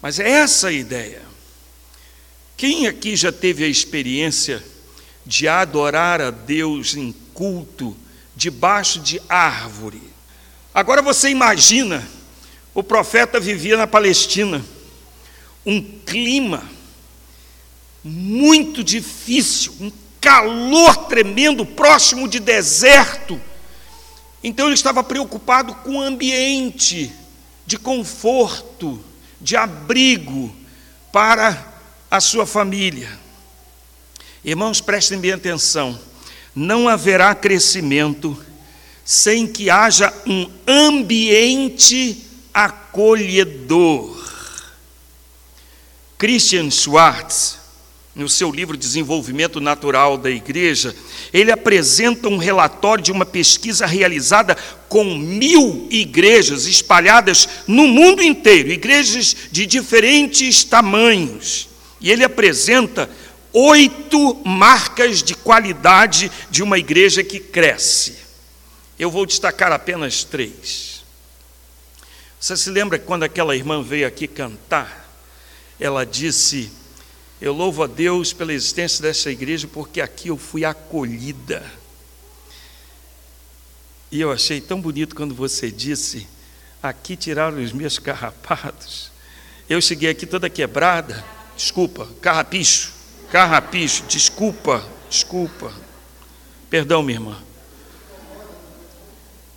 Mas 0.00 0.18
é 0.18 0.28
essa 0.28 0.68
a 0.68 0.72
ideia. 0.72 1.22
Quem 2.56 2.86
aqui 2.86 3.16
já 3.16 3.32
teve 3.32 3.64
a 3.64 3.68
experiência 3.68 4.62
de 5.24 5.48
adorar 5.48 6.20
a 6.20 6.30
Deus 6.30 6.94
em 6.94 7.12
culto 7.32 7.96
debaixo 8.36 9.00
de 9.00 9.20
árvore? 9.28 10.02
Agora 10.72 11.02
você 11.02 11.30
imagina, 11.30 12.06
o 12.74 12.82
profeta 12.82 13.40
vivia 13.40 13.76
na 13.76 13.86
Palestina, 13.86 14.64
um 15.66 15.82
clima 15.82 16.62
muito 18.02 18.82
difícil, 18.82 19.74
um 19.80 19.92
calor 20.20 21.08
tremendo, 21.08 21.66
próximo 21.66 22.28
de 22.28 22.38
deserto. 22.38 23.40
Então 24.42 24.66
ele 24.66 24.74
estava 24.74 25.02
preocupado 25.02 25.74
com 25.76 25.96
o 25.96 26.02
ambiente 26.02 27.12
de 27.66 27.78
conforto, 27.78 29.02
de 29.40 29.56
abrigo 29.56 30.54
para 31.12 31.66
a 32.10 32.20
sua 32.20 32.46
família. 32.46 33.18
Irmãos, 34.44 34.80
prestem 34.80 35.18
bem 35.18 35.32
atenção: 35.32 35.98
não 36.54 36.88
haverá 36.88 37.34
crescimento 37.34 38.36
sem 39.04 39.46
que 39.46 39.70
haja 39.70 40.12
um 40.26 40.50
ambiente 40.66 42.24
acolhedor. 42.52 44.18
Christian 46.18 46.70
Schwartz 46.70 47.59
no 48.14 48.28
seu 48.28 48.50
livro 48.50 48.76
Desenvolvimento 48.76 49.60
Natural 49.60 50.18
da 50.18 50.30
Igreja, 50.30 50.94
ele 51.32 51.52
apresenta 51.52 52.28
um 52.28 52.38
relatório 52.38 53.04
de 53.04 53.12
uma 53.12 53.24
pesquisa 53.24 53.86
realizada 53.86 54.56
com 54.88 55.04
mil 55.16 55.86
igrejas 55.90 56.66
espalhadas 56.66 57.48
no 57.66 57.86
mundo 57.86 58.22
inteiro, 58.22 58.70
igrejas 58.70 59.36
de 59.50 59.64
diferentes 59.64 60.64
tamanhos. 60.64 61.68
E 62.00 62.10
ele 62.10 62.24
apresenta 62.24 63.08
oito 63.52 64.42
marcas 64.44 65.22
de 65.22 65.34
qualidade 65.34 66.30
de 66.50 66.62
uma 66.62 66.78
igreja 66.78 67.22
que 67.22 67.38
cresce. 67.38 68.16
Eu 68.98 69.10
vou 69.10 69.24
destacar 69.24 69.70
apenas 69.70 70.24
três. 70.24 71.04
Você 72.40 72.56
se 72.56 72.70
lembra 72.70 72.98
quando 72.98 73.22
aquela 73.22 73.54
irmã 73.54 73.82
veio 73.82 74.06
aqui 74.06 74.26
cantar? 74.26 75.08
Ela 75.78 76.04
disse 76.04 76.70
eu 77.40 77.54
louvo 77.54 77.82
a 77.82 77.86
Deus 77.86 78.32
pela 78.32 78.52
existência 78.52 79.00
dessa 79.00 79.30
igreja, 79.30 79.66
porque 79.66 80.00
aqui 80.00 80.28
eu 80.28 80.36
fui 80.36 80.64
acolhida. 80.64 81.64
E 84.10 84.20
eu 84.20 84.30
achei 84.30 84.60
tão 84.60 84.80
bonito 84.80 85.16
quando 85.16 85.34
você 85.34 85.70
disse: 85.70 86.26
aqui 86.82 87.16
tiraram 87.16 87.62
os 87.62 87.72
meus 87.72 87.98
carrapatos. 87.98 89.10
Eu 89.68 89.80
cheguei 89.80 90.10
aqui 90.10 90.26
toda 90.26 90.50
quebrada. 90.50 91.24
Desculpa, 91.56 92.08
carrapicho, 92.20 92.92
carrapicho, 93.30 94.04
desculpa, 94.08 94.84
desculpa. 95.08 95.72
Perdão, 96.68 97.02
minha 97.02 97.16
irmã. 97.16 97.38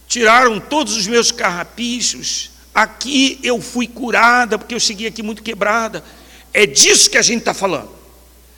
Tiraram 0.07 0.59
todos 0.59 0.95
os 0.95 1.07
meus 1.07 1.31
carrapichos. 1.31 2.51
Aqui 2.73 3.39
eu 3.43 3.61
fui 3.61 3.87
curada, 3.87 4.57
porque 4.57 4.75
eu 4.75 4.79
cheguei 4.79 5.07
aqui 5.07 5.23
muito 5.23 5.43
quebrada. 5.43 6.03
É 6.53 6.65
disso 6.65 7.09
que 7.09 7.17
a 7.17 7.21
gente 7.21 7.39
está 7.39 7.53
falando. 7.53 7.89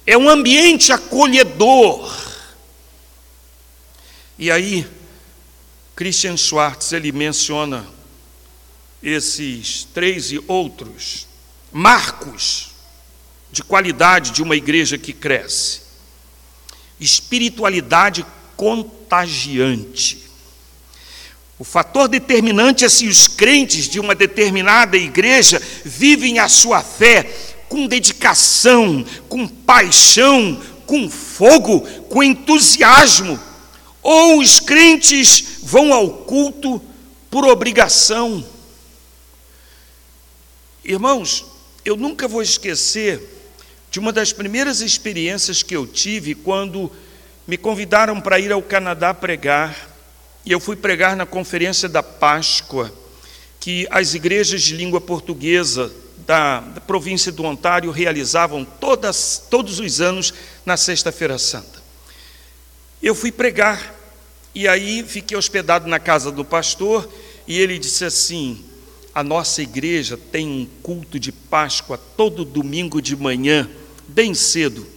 É 0.05 0.17
um 0.17 0.29
ambiente 0.29 0.91
acolhedor. 0.91 2.13
E 4.37 4.51
aí, 4.51 4.85
Christian 5.95 6.35
Schwartz, 6.35 6.91
ele 6.91 7.11
menciona 7.11 7.87
esses 9.01 9.87
três 9.93 10.31
e 10.31 10.43
outros 10.47 11.27
marcos 11.71 12.71
de 13.51 13.63
qualidade 13.63 14.31
de 14.31 14.43
uma 14.43 14.55
igreja 14.55 14.97
que 14.97 15.13
cresce. 15.13 15.81
Espiritualidade 16.99 18.25
contagiante. 18.57 20.25
O 21.57 21.63
fator 21.63 22.09
determinante 22.09 22.83
é 22.83 22.89
se 22.89 23.07
os 23.07 23.27
crentes 23.27 23.87
de 23.87 23.99
uma 23.99 24.13
determinada 24.13 24.97
igreja 24.97 25.61
vivem 25.85 26.39
a 26.39 26.49
sua 26.49 26.81
fé 26.83 27.54
com 27.75 27.87
dedicação, 27.87 29.05
com 29.27 29.45
paixão, 29.45 30.63
com 30.85 31.09
fogo, 31.09 31.81
com 32.03 32.23
entusiasmo, 32.23 33.37
ou 34.01 34.39
os 34.39 34.61
crentes 34.61 35.59
vão 35.61 35.91
ao 35.91 36.09
culto 36.09 36.81
por 37.29 37.43
obrigação. 37.43 38.45
Irmãos, 40.85 41.43
eu 41.83 41.97
nunca 41.97 42.29
vou 42.29 42.41
esquecer 42.41 43.21
de 43.91 43.99
uma 43.99 44.13
das 44.13 44.31
primeiras 44.31 44.79
experiências 44.79 45.61
que 45.61 45.75
eu 45.75 45.85
tive 45.85 46.33
quando 46.33 46.89
me 47.45 47.57
convidaram 47.57 48.21
para 48.21 48.39
ir 48.39 48.53
ao 48.53 48.61
Canadá 48.61 49.13
pregar, 49.13 49.93
e 50.45 50.51
eu 50.53 50.61
fui 50.61 50.77
pregar 50.77 51.17
na 51.17 51.25
conferência 51.25 51.89
da 51.89 52.01
Páscoa, 52.01 52.89
que 53.59 53.85
as 53.91 54.13
igrejas 54.13 54.61
de 54.61 54.77
língua 54.77 55.01
portuguesa 55.01 55.91
da, 56.25 56.59
da 56.59 56.81
província 56.81 57.31
do 57.31 57.43
Ontário 57.43 57.91
realizavam 57.91 58.65
todas, 58.65 59.43
todos 59.49 59.79
os 59.79 60.01
anos 60.01 60.33
na 60.65 60.75
Sexta-feira 60.75 61.37
Santa. 61.37 61.83
Eu 63.01 63.13
fui 63.13 63.31
pregar, 63.31 63.93
e 64.53 64.67
aí 64.67 65.03
fiquei 65.07 65.37
hospedado 65.37 65.87
na 65.87 65.99
casa 65.99 66.31
do 66.31 66.43
pastor, 66.43 67.07
e 67.47 67.59
ele 67.59 67.77
disse 67.77 68.03
assim: 68.03 68.63
a 69.13 69.23
nossa 69.23 69.61
igreja 69.61 70.17
tem 70.17 70.47
um 70.47 70.67
culto 70.81 71.19
de 71.19 71.31
Páscoa 71.31 71.97
todo 72.17 72.43
domingo 72.43 73.01
de 73.01 73.15
manhã, 73.15 73.69
bem 74.07 74.33
cedo. 74.33 74.87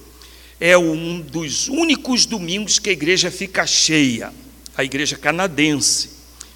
É 0.60 0.76
um 0.76 1.20
dos 1.20 1.68
únicos 1.68 2.26
domingos 2.26 2.78
que 2.78 2.90
a 2.90 2.92
igreja 2.92 3.30
fica 3.30 3.66
cheia, 3.66 4.32
a 4.76 4.82
igreja 4.82 5.16
canadense. 5.16 6.10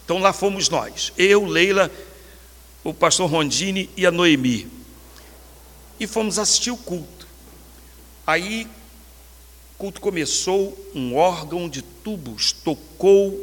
Então 0.04 0.18
lá 0.18 0.32
fomos 0.32 0.68
nós, 0.68 1.12
eu, 1.16 1.44
Leila 1.44 1.90
o 2.84 2.92
pastor 2.92 3.30
Rondini 3.30 3.88
e 3.96 4.06
a 4.06 4.10
Noemi. 4.10 4.66
E 5.98 6.06
fomos 6.06 6.38
assistir 6.38 6.70
o 6.70 6.76
culto. 6.76 7.26
Aí, 8.26 8.66
o 9.74 9.78
culto 9.78 10.00
começou, 10.00 10.76
um 10.94 11.14
órgão 11.16 11.68
de 11.68 11.82
tubos 11.82 12.52
tocou 12.52 13.38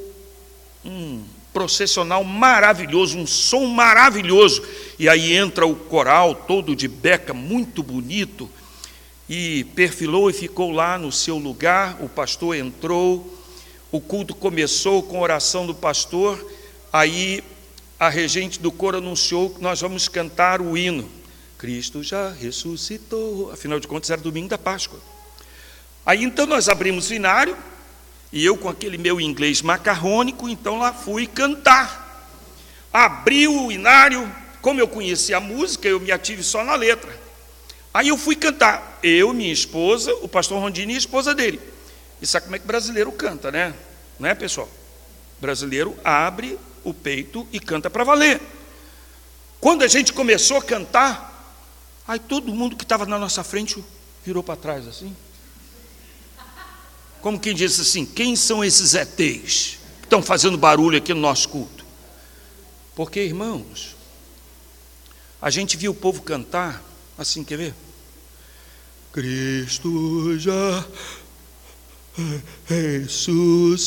um 0.84 1.24
processional 1.54 2.24
maravilhoso, 2.24 3.18
um 3.18 3.28
som 3.28 3.66
maravilhoso. 3.66 4.64
E 4.98 5.10
aí 5.10 5.34
entra 5.34 5.66
o 5.66 5.76
coral 5.76 6.36
todo 6.36 6.76
de 6.76 6.88
beca, 6.88 7.34
muito 7.34 7.82
bonito, 7.82 8.50
e 9.28 9.64
perfilou 9.76 10.30
e 10.30 10.34
ficou 10.34 10.72
lá 10.72 10.98
no 10.98 11.12
seu 11.12 11.38
lugar. 11.38 11.98
O 12.02 12.10
pastor 12.10 12.56
entrou, 12.56 13.38
o 13.92 14.00
culto 14.00 14.36
começou 14.36 15.04
com 15.04 15.18
a 15.18 15.22
oração 15.22 15.66
do 15.66 15.76
pastor. 15.76 16.46
Aí 16.92 17.44
a 18.00 18.08
regente 18.08 18.60
do 18.60 18.72
coro 18.72 18.98
anunciou 18.98 19.50
que 19.50 19.62
nós 19.62 19.82
vamos 19.82 20.08
cantar 20.08 20.62
o 20.62 20.78
hino. 20.78 21.10
Cristo 21.58 22.02
já 22.02 22.30
ressuscitou. 22.30 23.52
Afinal 23.52 23.80
de 23.80 23.88
contas, 23.88 24.10
era 24.10 24.22
domingo 24.22 24.48
da 24.48 24.58
Páscoa. 24.58 25.00
Aí 26.06 26.24
então 26.24 26.46
nós 26.46 26.70
abrimos 26.70 27.10
o 27.10 27.14
inário, 27.14 27.58
e 28.32 28.46
eu 28.46 28.56
com 28.56 28.70
aquele 28.70 28.98
meu 28.98 29.20
inglês 29.20 29.62
macarrônico, 29.62 30.48
então 30.48 30.80
lá 30.80 30.94
fui 30.94 31.28
cantar. 31.28 32.08
Abri 32.92 33.48
o 33.48 33.72
inário, 33.72 34.34
como 34.62 34.80
eu 34.80 34.88
conhecia 34.88 35.38
a 35.38 35.42
música, 35.42 35.88
eu 35.88 36.00
me 36.00 36.12
ative 36.12 36.42
só 36.42 36.64
na 36.64 36.76
letra. 36.76 37.12
Aí 37.94 38.08
eu 38.08 38.18
fui 38.18 38.36
cantar. 38.36 39.00
Eu, 39.04 39.34
minha 39.34 39.52
esposa, 39.52 40.14
o 40.22 40.28
pastor 40.28 40.60
Rondini 40.62 40.94
e 40.94 40.96
a 40.96 41.00
esposa 41.00 41.36
dele. 41.36 41.60
E 42.22 42.26
sabe 42.26 42.46
como 42.46 42.56
é 42.56 42.60
que 42.60 42.66
brasileiro 42.66 43.12
canta, 43.12 43.52
né? 43.52 43.74
Não 44.18 44.30
é, 44.30 44.34
pessoal? 44.34 44.70
brasileiro 45.40 45.98
abre 46.04 46.58
o 46.84 46.94
peito 46.94 47.48
e 47.52 47.60
canta 47.60 47.90
para 47.90 48.04
valer. 48.04 48.42
Quando 49.60 49.84
a 49.84 49.88
gente 49.88 50.14
começou 50.14 50.58
a 50.58 50.64
cantar, 50.64 51.64
aí 52.08 52.20
todo 52.20 52.54
mundo 52.54 52.76
que 52.76 52.84
estava 52.84 53.06
na 53.06 53.20
nossa 53.20 53.44
frente 53.44 53.84
virou 54.26 54.42
para 54.42 54.56
trás 54.56 54.88
assim. 54.88 55.16
Como 57.22 57.40
quem 57.40 57.54
disse 57.54 57.82
assim: 57.82 58.06
quem 58.06 58.36
são 58.36 58.64
esses 58.64 58.94
ETs 58.94 59.78
que 60.00 60.06
estão 60.06 60.22
fazendo 60.22 60.58
barulho 60.58 60.98
aqui 60.98 61.14
no 61.14 61.20
nosso 61.20 61.50
culto? 61.50 61.86
Porque, 62.96 63.22
irmãos, 63.22 63.96
a 65.42 65.50
gente 65.50 65.78
viu 65.78 65.92
o 65.92 65.96
povo 65.96 66.22
cantar 66.22 66.84
assim, 67.18 67.44
quer 67.44 67.58
ver? 67.58 67.74
Cristo 69.12 70.38
já 70.38 70.86
ressuscitou 72.66 73.80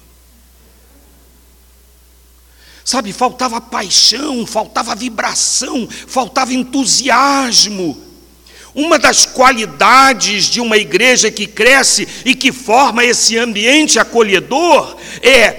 Sabe, 2.85 3.13
faltava 3.13 3.61
paixão, 3.61 4.47
faltava 4.47 4.95
vibração, 4.95 5.89
faltava 6.07 6.53
entusiasmo. 6.53 8.03
Uma 8.75 8.99
das 8.99 9.25
qualidades 9.25 10.45
de 10.45 10.61
uma 10.61 10.77
igreja 10.77 11.31
que 11.31 11.47
cresce 11.47 12.07
e 12.25 12.35
que 12.35 12.53
forma 12.53 13.05
esse 13.05 13.39
ambiente 13.39 13.99
acolhedor 13.99 14.97
é 15.23 15.51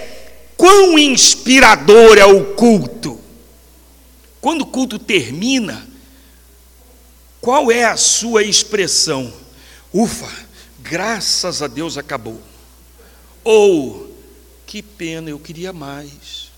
quão 0.56 0.98
inspirador 0.98 2.18
é 2.18 2.26
o 2.26 2.54
culto. 2.54 3.20
Quando 4.40 4.62
o 4.62 4.68
culto 4.68 5.00
termina, 5.00 5.89
qual 7.42 7.72
é 7.72 7.86
a 7.86 7.96
sua 7.96 8.44
expressão? 8.44 9.34
Ufa, 9.94 10.30
graças 10.80 11.62
a 11.62 11.68
Deus 11.68 11.98
acabou. 11.98 12.42
Ou, 13.44 14.14
que 14.66 14.82
pena, 14.82 15.30
eu 15.30 15.40
queria 15.40 15.72
mais. 15.72 16.50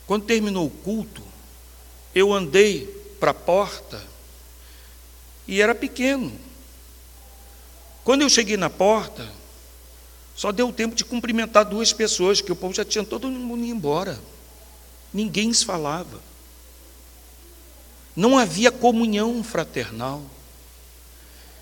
Quando 0.06 0.26
terminou 0.26 0.68
o 0.68 0.70
culto, 0.70 1.22
eu 2.14 2.34
andei 2.34 2.86
para 3.20 3.32
a 3.32 3.34
porta 3.34 4.02
e 5.48 5.62
era 5.62 5.74
pequeno. 5.74 6.32
Quando 8.04 8.22
eu 8.22 8.30
cheguei 8.30 8.58
na 8.58 8.70
porta, 8.70 9.28
só 10.36 10.52
deu 10.52 10.72
tempo 10.74 10.96
de 10.96 11.06
cumprimentar 11.06 11.64
duas 11.64 11.94
pessoas, 11.94 12.42
que 12.42 12.52
o 12.52 12.56
povo 12.56 12.74
já 12.74 12.84
tinha 12.84 13.04
todo 13.04 13.30
mundo 13.30 13.64
ido 13.64 13.76
embora. 13.76 14.20
Ninguém 15.14 15.54
se 15.54 15.64
falava. 15.64 16.20
Não 18.16 18.38
havia 18.38 18.72
comunhão 18.72 19.44
fraternal. 19.44 20.22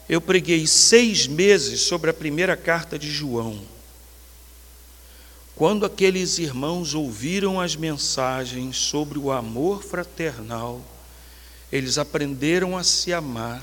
Eu 0.10 0.20
preguei 0.20 0.66
seis 0.68 1.28
meses 1.28 1.82
sobre 1.82 2.10
a 2.10 2.14
primeira 2.14 2.58
carta 2.58 2.98
de 2.98 3.10
João. 3.10 3.62
Quando 5.62 5.86
aqueles 5.86 6.40
irmãos 6.40 6.96
ouviram 6.96 7.62
as 7.62 7.76
mensagens 7.76 8.78
sobre 8.78 9.20
o 9.20 9.32
amor 9.32 9.84
fraternal, 9.84 10.82
eles 11.72 12.00
aprenderam 12.00 12.76
a 12.76 12.84
se 12.84 13.14
amar. 13.14 13.62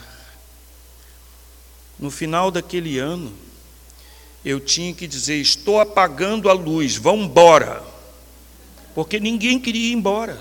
No 1.99 2.09
final 2.09 2.53
daquele 2.53 3.01
ano, 3.01 3.33
eu 4.45 4.61
tinha 4.61 4.95
que 4.95 5.09
dizer: 5.09 5.41
estou 5.41 5.81
apagando 5.81 6.49
a 6.49 6.53
luz, 6.53 6.95
vão 6.95 7.17
embora. 7.17 7.83
Porque 8.95 9.19
ninguém 9.19 9.59
queria 9.59 9.91
ir 9.91 9.95
embora. 9.95 10.41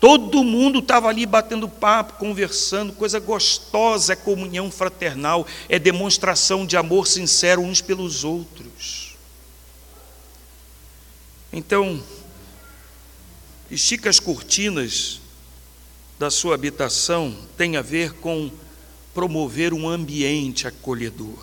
Todo 0.00 0.44
mundo 0.44 0.78
estava 0.78 1.08
ali 1.08 1.26
batendo 1.26 1.68
papo, 1.68 2.20
conversando, 2.20 2.92
coisa 2.92 3.18
gostosa, 3.18 4.12
é 4.12 4.16
comunhão 4.16 4.70
fraternal, 4.70 5.44
é 5.68 5.76
demonstração 5.76 6.64
de 6.64 6.76
amor 6.76 7.08
sincero 7.08 7.62
uns 7.62 7.80
pelos 7.80 8.22
outros. 8.22 9.09
Então, 11.52 12.02
estica 13.70 14.08
as 14.08 14.20
cortinas 14.20 15.20
da 16.18 16.30
sua 16.30 16.54
habitação 16.54 17.36
tem 17.56 17.76
a 17.76 17.82
ver 17.82 18.12
com 18.14 18.50
promover 19.12 19.72
um 19.72 19.88
ambiente 19.88 20.68
acolhedor. 20.68 21.38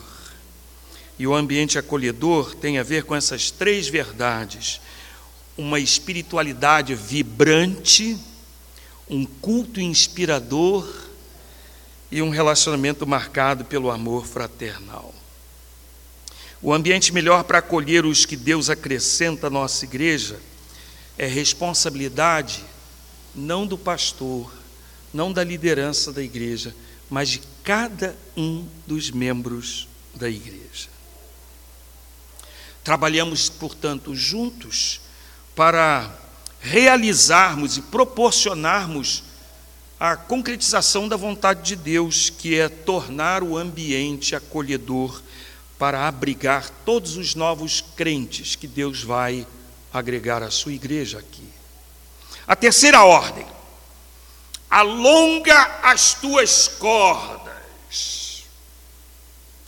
E 1.20 1.26
o 1.26 1.34
ambiente 1.34 1.78
acolhedor 1.78 2.56
tem 2.56 2.78
a 2.78 2.84
ver 2.84 3.04
com 3.04 3.16
essas 3.16 3.52
três 3.52 3.88
verdades: 3.88 4.80
uma 5.58 5.80
espiritualidade 5.80 6.96
vibrante, 6.96 8.18
um 9.10 9.26
culto 9.26 9.82
inspirador 9.82 10.88
e 12.12 12.22
um 12.22 12.30
relacionamento 12.30 13.06
marcado 13.06 13.66
pelo 13.66 13.92
amor 13.92 14.26
fraternal. 14.26 15.14
O 16.62 16.74
ambiente 16.74 17.14
melhor 17.14 17.44
para 17.44 17.60
acolher 17.60 18.06
os 18.06 18.26
que 18.26 18.36
Deus 18.36 18.70
acrescenta 18.70 19.48
à 19.48 19.50
nossa 19.50 19.86
igreja 19.86 20.40
é 21.18 21.28
responsabilidade 21.28 22.64
não 23.36 23.68
do 23.68 23.78
pastor, 23.78 24.52
não 25.14 25.32
da 25.32 25.44
liderança 25.44 26.12
da 26.12 26.24
igreja, 26.24 26.76
mas 27.10 27.30
de 27.30 27.42
cada 27.64 28.18
um 28.36 28.68
dos 28.88 29.12
membros 29.12 29.88
da 30.16 30.30
igreja. 30.30 30.90
Trabalhamos, 32.84 33.50
portanto, 33.50 34.16
juntos 34.16 35.02
para 35.56 36.12
realizarmos 36.60 37.78
e 37.78 37.82
proporcionarmos 37.82 39.24
a 40.00 40.16
concretização 40.16 41.08
da 41.08 41.16
vontade 41.16 41.64
de 41.64 41.76
Deus, 41.76 42.30
que 42.30 42.56
é 42.56 42.70
tornar 42.70 43.44
o 43.44 43.58
ambiente 43.58 44.36
acolhedor 44.36 45.22
para 45.78 46.08
abrigar 46.08 46.70
todos 46.86 47.18
os 47.18 47.36
novos 47.36 47.82
crentes 47.96 48.56
que 48.56 48.68
Deus 48.68 49.04
vai 49.04 49.46
agregar 49.94 50.42
à 50.42 50.50
sua 50.50 50.74
igreja 50.74 51.20
aqui. 51.20 51.48
A 52.48 52.56
terceira 52.56 53.04
ordem: 53.04 53.46
alonga 54.70 55.80
as 55.84 56.14
tuas 56.14 56.68
cordas. 56.68 58.44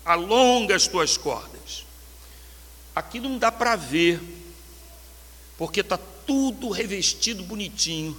Alonga 0.03 0.75
as 0.75 0.87
tuas 0.87 1.17
cordas. 1.17 1.85
Aqui 2.95 3.19
não 3.19 3.37
dá 3.37 3.51
para 3.51 3.75
ver, 3.75 4.19
porque 5.57 5.81
está 5.81 5.99
tudo 6.25 6.69
revestido 6.69 7.43
bonitinho. 7.43 8.17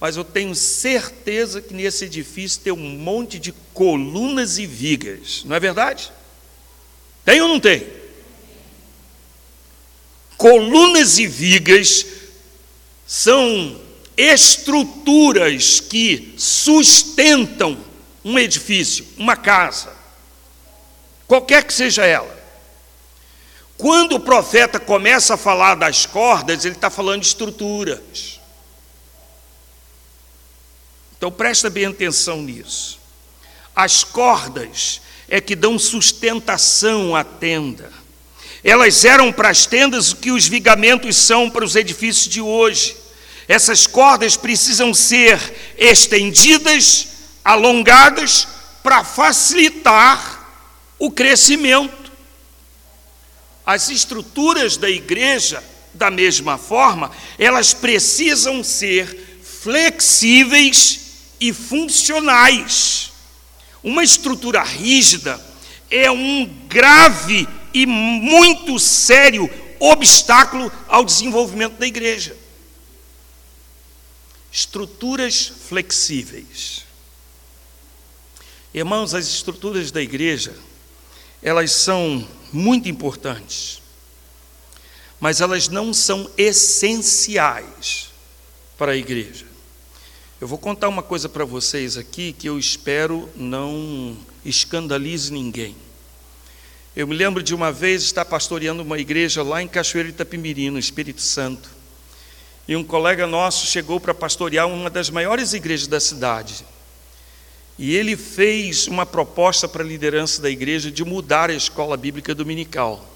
Mas 0.00 0.16
eu 0.16 0.24
tenho 0.24 0.54
certeza 0.54 1.60
que 1.60 1.72
nesse 1.72 2.04
edifício 2.04 2.60
tem 2.60 2.72
um 2.72 2.98
monte 2.98 3.38
de 3.38 3.52
colunas 3.72 4.58
e 4.58 4.66
vigas, 4.66 5.42
não 5.44 5.56
é 5.56 5.60
verdade? 5.60 6.12
Tem 7.26 7.42
ou 7.42 7.48
não 7.48 7.58
tem? 7.58 7.84
Colunas 10.36 11.18
e 11.18 11.26
vigas 11.26 12.06
são 13.04 13.80
estruturas 14.16 15.80
que 15.80 16.34
sustentam 16.38 17.76
um 18.24 18.38
edifício, 18.38 19.04
uma 19.18 19.36
casa, 19.36 19.92
qualquer 21.26 21.64
que 21.64 21.74
seja 21.74 22.06
ela. 22.06 22.36
Quando 23.76 24.14
o 24.14 24.20
profeta 24.20 24.78
começa 24.78 25.34
a 25.34 25.36
falar 25.36 25.74
das 25.74 26.06
cordas, 26.06 26.64
ele 26.64 26.76
está 26.76 26.90
falando 26.90 27.22
de 27.22 27.26
estruturas. 27.26 28.40
Então 31.18 31.32
presta 31.32 31.68
bem 31.68 31.86
atenção 31.86 32.40
nisso. 32.40 33.00
As 33.74 34.04
cordas 34.04 35.00
é 35.28 35.40
que 35.40 35.56
dão 35.56 35.78
sustentação 35.78 37.14
à 37.16 37.24
tenda. 37.24 37.92
Elas 38.62 39.04
eram 39.04 39.32
para 39.32 39.48
as 39.48 39.66
tendas 39.66 40.12
o 40.12 40.16
que 40.16 40.30
os 40.30 40.46
vigamentos 40.46 41.16
são 41.16 41.48
para 41.50 41.64
os 41.64 41.76
edifícios 41.76 42.28
de 42.28 42.40
hoje. 42.40 42.96
Essas 43.48 43.86
cordas 43.86 44.36
precisam 44.36 44.92
ser 44.92 45.38
estendidas, 45.78 47.08
alongadas, 47.44 48.48
para 48.82 49.04
facilitar 49.04 50.48
o 50.98 51.10
crescimento. 51.10 52.12
As 53.64 53.88
estruturas 53.88 54.76
da 54.76 54.88
igreja, 54.88 55.62
da 55.94 56.10
mesma 56.10 56.58
forma, 56.58 57.10
elas 57.38 57.72
precisam 57.72 58.62
ser 58.62 59.40
flexíveis 59.62 61.00
e 61.40 61.52
funcionais. 61.52 63.12
Uma 63.86 64.02
estrutura 64.02 64.64
rígida 64.64 65.40
é 65.88 66.10
um 66.10 66.44
grave 66.66 67.48
e 67.72 67.86
muito 67.86 68.80
sério 68.80 69.48
obstáculo 69.78 70.72
ao 70.88 71.04
desenvolvimento 71.04 71.78
da 71.78 71.86
igreja. 71.86 72.36
Estruturas 74.50 75.52
flexíveis. 75.68 76.84
Irmãos, 78.74 79.14
as 79.14 79.28
estruturas 79.28 79.92
da 79.92 80.02
igreja, 80.02 80.58
elas 81.40 81.70
são 81.70 82.28
muito 82.52 82.88
importantes, 82.88 83.80
mas 85.20 85.40
elas 85.40 85.68
não 85.68 85.94
são 85.94 86.28
essenciais 86.36 88.08
para 88.76 88.90
a 88.90 88.96
igreja. 88.96 89.45
Eu 90.46 90.48
vou 90.48 90.58
contar 90.58 90.88
uma 90.88 91.02
coisa 91.02 91.28
para 91.28 91.44
vocês 91.44 91.96
aqui 91.96 92.32
que 92.32 92.48
eu 92.48 92.56
espero 92.56 93.28
não 93.34 94.16
escandalize 94.44 95.32
ninguém. 95.32 95.74
Eu 96.94 97.08
me 97.08 97.16
lembro 97.16 97.42
de 97.42 97.52
uma 97.52 97.72
vez 97.72 98.04
estar 98.04 98.24
pastoreando 98.24 98.80
uma 98.80 98.96
igreja 98.96 99.42
lá 99.42 99.60
em 99.60 99.66
Cachoeiro 99.66 100.10
Itapimirim, 100.10 100.70
no 100.70 100.78
Espírito 100.78 101.20
Santo. 101.20 101.68
E 102.68 102.76
um 102.76 102.84
colega 102.84 103.26
nosso 103.26 103.66
chegou 103.66 103.98
para 103.98 104.14
pastorear 104.14 104.68
uma 104.68 104.88
das 104.88 105.10
maiores 105.10 105.52
igrejas 105.52 105.88
da 105.88 105.98
cidade. 105.98 106.64
E 107.76 107.96
ele 107.96 108.16
fez 108.16 108.86
uma 108.86 109.04
proposta 109.04 109.66
para 109.66 109.82
a 109.82 109.86
liderança 109.86 110.40
da 110.40 110.48
igreja 110.48 110.92
de 110.92 111.04
mudar 111.04 111.50
a 111.50 111.54
escola 111.54 111.96
bíblica 111.96 112.32
dominical. 112.36 113.15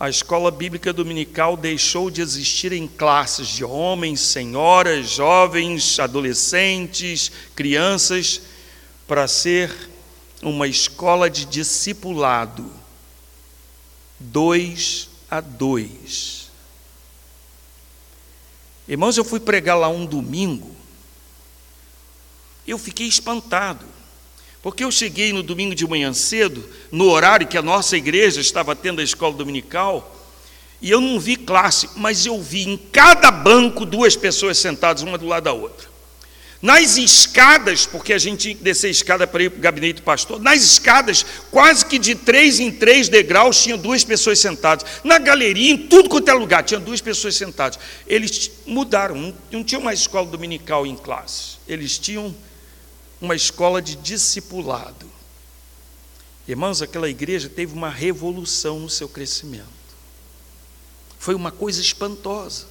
A 0.00 0.08
escola 0.08 0.52
bíblica 0.52 0.92
dominical 0.92 1.56
deixou 1.56 2.08
de 2.08 2.20
existir 2.20 2.72
em 2.72 2.86
classes 2.86 3.48
de 3.48 3.64
homens, 3.64 4.20
senhoras, 4.20 5.10
jovens, 5.10 5.98
adolescentes, 5.98 7.32
crianças, 7.56 8.40
para 9.08 9.26
ser 9.26 9.90
uma 10.40 10.68
escola 10.68 11.28
de 11.28 11.44
discipulado, 11.44 12.70
dois 14.20 15.08
a 15.28 15.40
dois. 15.40 16.48
Irmãos, 18.86 19.16
eu 19.16 19.24
fui 19.24 19.40
pregar 19.40 19.76
lá 19.76 19.88
um 19.88 20.06
domingo, 20.06 20.76
eu 22.64 22.78
fiquei 22.78 23.08
espantado, 23.08 23.84
porque 24.62 24.84
eu 24.84 24.90
cheguei 24.90 25.32
no 25.32 25.42
domingo 25.42 25.74
de 25.74 25.86
manhã 25.86 26.12
cedo, 26.12 26.64
no 26.90 27.08
horário 27.10 27.46
que 27.46 27.56
a 27.56 27.62
nossa 27.62 27.96
igreja 27.96 28.40
estava 28.40 28.74
tendo 28.74 29.00
a 29.00 29.04
escola 29.04 29.34
dominical, 29.34 30.16
e 30.80 30.90
eu 30.90 31.00
não 31.00 31.18
vi 31.18 31.36
classe, 31.36 31.90
mas 31.96 32.24
eu 32.26 32.40
vi 32.40 32.68
em 32.68 32.76
cada 32.76 33.30
banco 33.30 33.84
duas 33.84 34.16
pessoas 34.16 34.58
sentadas, 34.58 35.02
uma 35.02 35.18
do 35.18 35.26
lado 35.26 35.44
da 35.44 35.52
outra. 35.52 35.88
Nas 36.60 36.96
escadas, 36.96 37.86
porque 37.86 38.12
a 38.12 38.18
gente 38.18 38.40
tinha 38.40 38.54
descer 38.56 38.88
a 38.88 38.90
escada 38.90 39.26
para 39.28 39.44
ir 39.44 39.50
para 39.50 39.58
o 39.58 39.62
gabinete 39.62 39.96
do 39.96 40.02
pastor, 40.02 40.40
nas 40.40 40.60
escadas, 40.62 41.24
quase 41.52 41.86
que 41.86 41.98
de 41.98 42.16
três 42.16 42.58
em 42.58 42.70
três 42.70 43.08
degraus, 43.08 43.62
tinha 43.62 43.76
duas 43.76 44.02
pessoas 44.02 44.40
sentadas. 44.40 44.84
Na 45.04 45.18
galeria, 45.18 45.70
em 45.70 45.78
tudo 45.78 46.08
quanto 46.08 46.28
é 46.28 46.34
lugar, 46.34 46.64
tinha 46.64 46.80
duas 46.80 47.00
pessoas 47.00 47.36
sentadas. 47.36 47.78
Eles 48.08 48.50
mudaram, 48.66 49.14
não, 49.14 49.34
não 49.52 49.62
tinham 49.62 49.80
mais 49.80 50.00
escola 50.00 50.26
dominical 50.26 50.84
em 50.84 50.96
classe, 50.96 51.58
eles 51.68 51.96
tinham 51.96 52.34
uma 53.20 53.34
escola 53.34 53.80
de 53.82 53.96
discipulado. 53.96 55.06
Irmãos, 56.46 56.80
aquela 56.80 57.08
igreja 57.08 57.48
teve 57.48 57.74
uma 57.74 57.90
revolução 57.90 58.80
no 58.80 58.88
seu 58.88 59.08
crescimento. 59.08 59.66
Foi 61.18 61.34
uma 61.34 61.50
coisa 61.50 61.80
espantosa. 61.80 62.66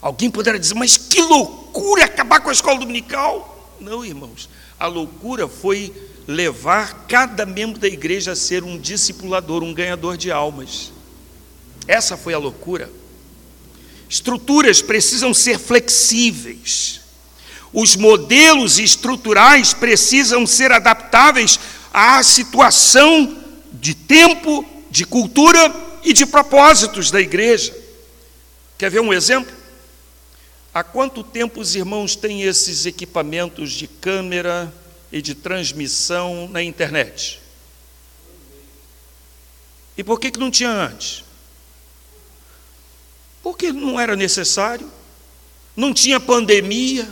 Alguém 0.00 0.30
poderá 0.30 0.58
dizer, 0.58 0.74
mas 0.74 0.96
que 0.96 1.20
loucura 1.20 2.04
acabar 2.04 2.40
com 2.40 2.50
a 2.50 2.52
escola 2.52 2.78
dominical. 2.78 3.74
Não, 3.80 4.04
irmãos, 4.04 4.48
a 4.78 4.86
loucura 4.86 5.48
foi 5.48 5.92
levar 6.26 7.06
cada 7.06 7.46
membro 7.46 7.80
da 7.80 7.88
igreja 7.88 8.32
a 8.32 8.36
ser 8.36 8.62
um 8.62 8.78
discipulador, 8.78 9.62
um 9.62 9.74
ganhador 9.74 10.16
de 10.16 10.30
almas. 10.30 10.92
Essa 11.88 12.16
foi 12.16 12.34
a 12.34 12.38
loucura. 12.38 12.90
Estruturas 14.08 14.82
precisam 14.82 15.34
ser 15.34 15.58
flexíveis. 15.58 17.00
Os 17.78 17.94
modelos 17.94 18.78
estruturais 18.78 19.74
precisam 19.74 20.46
ser 20.46 20.72
adaptáveis 20.72 21.60
à 21.92 22.22
situação 22.22 23.36
de 23.70 23.94
tempo, 23.94 24.64
de 24.90 25.04
cultura 25.04 26.00
e 26.02 26.14
de 26.14 26.24
propósitos 26.24 27.10
da 27.10 27.20
igreja. 27.20 27.76
Quer 28.78 28.90
ver 28.90 29.00
um 29.00 29.12
exemplo? 29.12 29.54
Há 30.72 30.82
quanto 30.82 31.22
tempo 31.22 31.60
os 31.60 31.76
irmãos 31.76 32.16
têm 32.16 32.44
esses 32.44 32.86
equipamentos 32.86 33.72
de 33.72 33.86
câmera 33.86 34.72
e 35.12 35.20
de 35.20 35.34
transmissão 35.34 36.48
na 36.48 36.62
internet? 36.62 37.42
E 39.98 40.02
por 40.02 40.18
que, 40.18 40.30
que 40.30 40.40
não 40.40 40.50
tinha 40.50 40.70
antes? 40.70 41.22
Porque 43.42 43.70
não 43.70 44.00
era 44.00 44.16
necessário, 44.16 44.90
não 45.76 45.92
tinha 45.92 46.18
pandemia. 46.18 47.06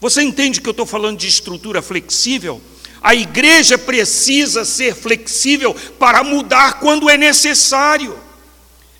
Você 0.00 0.22
entende 0.22 0.60
que 0.60 0.68
eu 0.68 0.72
estou 0.72 0.86
falando 0.86 1.18
de 1.18 1.28
estrutura 1.28 1.82
flexível? 1.82 2.60
A 3.02 3.14
igreja 3.14 3.76
precisa 3.76 4.64
ser 4.64 4.94
flexível 4.94 5.74
para 5.98 6.24
mudar 6.24 6.80
quando 6.80 7.08
é 7.10 7.18
necessário. 7.18 8.18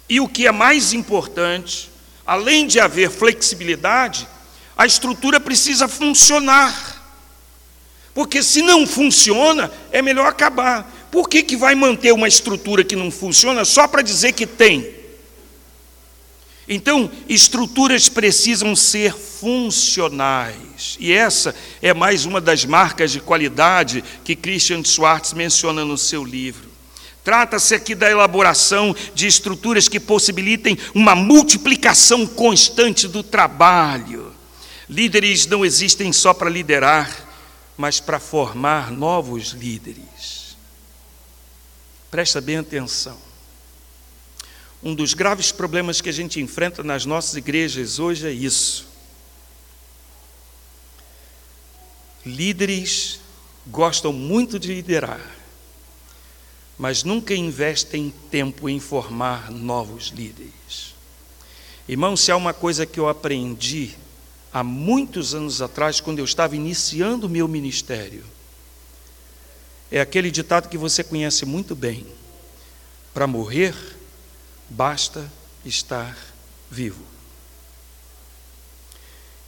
E 0.08 0.20
o 0.20 0.28
que 0.28 0.46
é 0.46 0.52
mais 0.52 0.92
importante, 0.92 1.90
além 2.26 2.66
de 2.66 2.78
haver 2.78 3.10
flexibilidade, 3.10 4.28
a 4.76 4.84
estrutura 4.84 5.40
precisa 5.40 5.88
funcionar. 5.88 7.00
Porque 8.12 8.42
se 8.42 8.60
não 8.60 8.86
funciona, 8.86 9.72
é 9.90 10.02
melhor 10.02 10.26
acabar. 10.26 11.08
Por 11.10 11.28
que, 11.28 11.42
que 11.42 11.56
vai 11.56 11.74
manter 11.74 12.12
uma 12.12 12.28
estrutura 12.28 12.84
que 12.84 12.96
não 12.96 13.10
funciona 13.10 13.64
só 13.64 13.88
para 13.88 14.02
dizer 14.02 14.32
que 14.32 14.46
tem? 14.46 14.94
Então, 16.68 17.10
estruturas 17.28 18.08
precisam 18.08 18.76
ser 18.76 19.14
funcionais. 19.40 20.98
E 21.00 21.12
essa 21.12 21.54
é 21.80 21.94
mais 21.94 22.26
uma 22.26 22.40
das 22.40 22.66
marcas 22.66 23.10
de 23.10 23.20
qualidade 23.20 24.04
que 24.22 24.36
Christian 24.36 24.84
Schwartz 24.84 25.32
menciona 25.32 25.82
no 25.82 25.96
seu 25.96 26.22
livro. 26.22 26.68
Trata-se 27.24 27.74
aqui 27.74 27.94
da 27.94 28.10
elaboração 28.10 28.94
de 29.14 29.26
estruturas 29.26 29.88
que 29.88 29.98
possibilitem 29.98 30.76
uma 30.94 31.14
multiplicação 31.14 32.26
constante 32.26 33.08
do 33.08 33.22
trabalho. 33.22 34.32
Líderes 34.88 35.46
não 35.46 35.64
existem 35.64 36.12
só 36.12 36.34
para 36.34 36.50
liderar, 36.50 37.28
mas 37.76 37.98
para 37.98 38.18
formar 38.18 38.90
novos 38.90 39.52
líderes. 39.52 40.56
Presta 42.10 42.40
bem 42.40 42.58
atenção. 42.58 43.16
Um 44.82 44.94
dos 44.94 45.14
graves 45.14 45.52
problemas 45.52 46.00
que 46.00 46.08
a 46.08 46.12
gente 46.12 46.40
enfrenta 46.40 46.82
nas 46.82 47.06
nossas 47.06 47.36
igrejas 47.36 47.98
hoje 47.98 48.26
é 48.26 48.32
isso. 48.32 48.89
Líderes 52.24 53.20
gostam 53.66 54.12
muito 54.12 54.58
de 54.58 54.74
liderar, 54.74 55.24
mas 56.78 57.02
nunca 57.02 57.34
investem 57.34 58.12
tempo 58.30 58.68
em 58.68 58.78
formar 58.78 59.50
novos 59.50 60.08
líderes. 60.08 60.94
Irmão, 61.88 62.16
se 62.16 62.30
há 62.30 62.36
uma 62.36 62.52
coisa 62.52 62.84
que 62.84 63.00
eu 63.00 63.08
aprendi 63.08 63.96
há 64.52 64.62
muitos 64.62 65.34
anos 65.34 65.62
atrás, 65.62 66.00
quando 66.00 66.18
eu 66.18 66.24
estava 66.24 66.54
iniciando 66.54 67.26
o 67.26 67.30
meu 67.30 67.48
ministério, 67.48 68.24
é 69.90 70.00
aquele 70.00 70.30
ditado 70.30 70.68
que 70.68 70.78
você 70.78 71.02
conhece 71.02 71.44
muito 71.44 71.74
bem: 71.74 72.06
para 73.12 73.26
morrer, 73.26 73.74
basta 74.68 75.30
estar 75.64 76.16
vivo. 76.70 77.02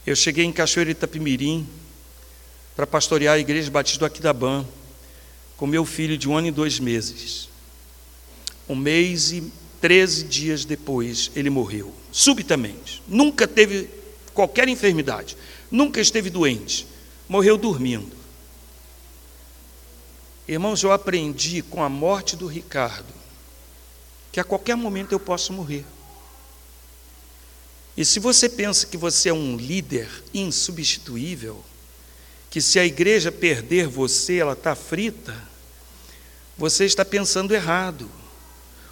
Eu 0.05 0.15
cheguei 0.15 0.43
em 0.43 0.51
Cachoeira 0.51 0.91
Itapimirim 0.91 1.67
para 2.75 2.87
pastorear 2.87 3.35
a 3.35 3.39
Igreja 3.39 3.69
Batista 3.69 3.99
do 3.99 4.05
Aquidabã 4.05 4.65
com 5.57 5.67
meu 5.67 5.85
filho 5.85 6.17
de 6.17 6.27
um 6.27 6.35
ano 6.35 6.47
e 6.47 6.51
dois 6.51 6.79
meses. 6.79 7.49
Um 8.67 8.75
mês 8.75 9.31
e 9.31 9.51
treze 9.79 10.23
dias 10.23 10.65
depois, 10.65 11.31
ele 11.35 11.49
morreu, 11.49 11.93
subitamente. 12.11 13.03
Nunca 13.07 13.47
teve 13.47 13.89
qualquer 14.33 14.67
enfermidade, 14.67 15.37
nunca 15.69 15.99
esteve 16.01 16.29
doente, 16.29 16.87
morreu 17.27 17.57
dormindo. 17.57 18.15
Irmãos, 20.47 20.83
eu 20.83 20.91
aprendi 20.91 21.61
com 21.61 21.83
a 21.83 21.89
morte 21.89 22.35
do 22.35 22.47
Ricardo 22.47 23.13
que 24.31 24.39
a 24.39 24.43
qualquer 24.43 24.75
momento 24.75 25.11
eu 25.11 25.19
posso 25.19 25.53
morrer. 25.53 25.85
E 27.95 28.03
se 28.03 28.19
você 28.19 28.49
pensa 28.49 28.87
que 28.87 28.97
você 28.97 29.29
é 29.29 29.33
um 29.33 29.55
líder 29.55 30.09
insubstituível, 30.33 31.63
que 32.53 32.61
se 32.61 32.77
a 32.77 32.85
igreja 32.85 33.31
perder 33.31 33.87
você, 33.87 34.37
ela 34.37 34.53
está 34.53 34.75
frita, 34.75 35.35
você 36.55 36.85
está 36.85 37.03
pensando 37.03 37.51
errado. 37.51 38.07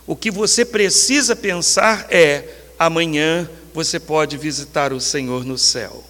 O 0.08 0.15
que 0.15 0.32
você 0.32 0.65
precisa 0.65 1.36
pensar 1.36 2.08
é: 2.10 2.71
amanhã 2.80 3.47
você 3.71 4.00
pode 4.00 4.36
visitar 4.36 4.91
o 4.91 5.00
Senhor 5.00 5.45
no 5.45 5.60
céu. 5.60 6.04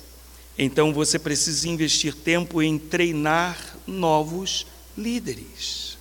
Então 0.58 0.94
você 0.94 1.20
precisa 1.20 1.68
investir 1.68 2.16
tempo 2.16 2.62
em 2.62 2.80
treinar 2.80 3.58
novos 3.86 4.66
líderes. 4.98 5.98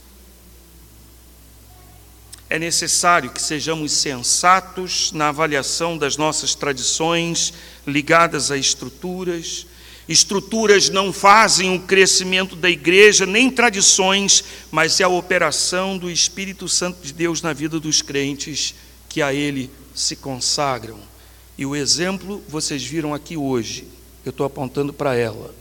É 2.49 2.61
necessário 2.61 3.31
que 3.31 3.43
sejamos 3.43 3.91
sensatos 3.91 5.11
na 5.11 5.31
avaliação 5.31 5.99
das 5.99 6.17
nossas 6.17 6.55
tradições 6.55 7.53
ligadas 7.85 8.53
a 8.53 8.57
estruturas 8.57 9.67
Estruturas 10.09 10.89
não 10.89 11.13
fazem 11.13 11.75
o 11.75 11.81
crescimento 11.81 12.57
da 12.57 12.69
igreja, 12.69 13.27
nem 13.27 13.51
tradições, 13.51 14.45
mas 14.71 14.99
é 15.01 15.05
a 15.05 15.09
operação 15.09 15.97
do 15.97 16.11
Espírito 16.11 16.69
Santo 16.69 17.01
de 17.07 17.13
Deus 17.13 17.43
na 17.43 17.53
vida 17.53 17.79
dos 17.79 18.03
crentes 18.03 18.75
que 19.09 19.23
a 19.23 19.33
Ele 19.33 19.71
se 19.95 20.17
consagram. 20.17 20.99
E 21.57 21.65
o 21.65 21.77
exemplo 21.77 22.43
vocês 22.49 22.83
viram 22.83 23.15
aqui 23.15 23.37
hoje, 23.37 23.87
eu 24.25 24.31
estou 24.31 24.47
apontando 24.47 24.93
para 24.93 25.15
ela. 25.15 25.55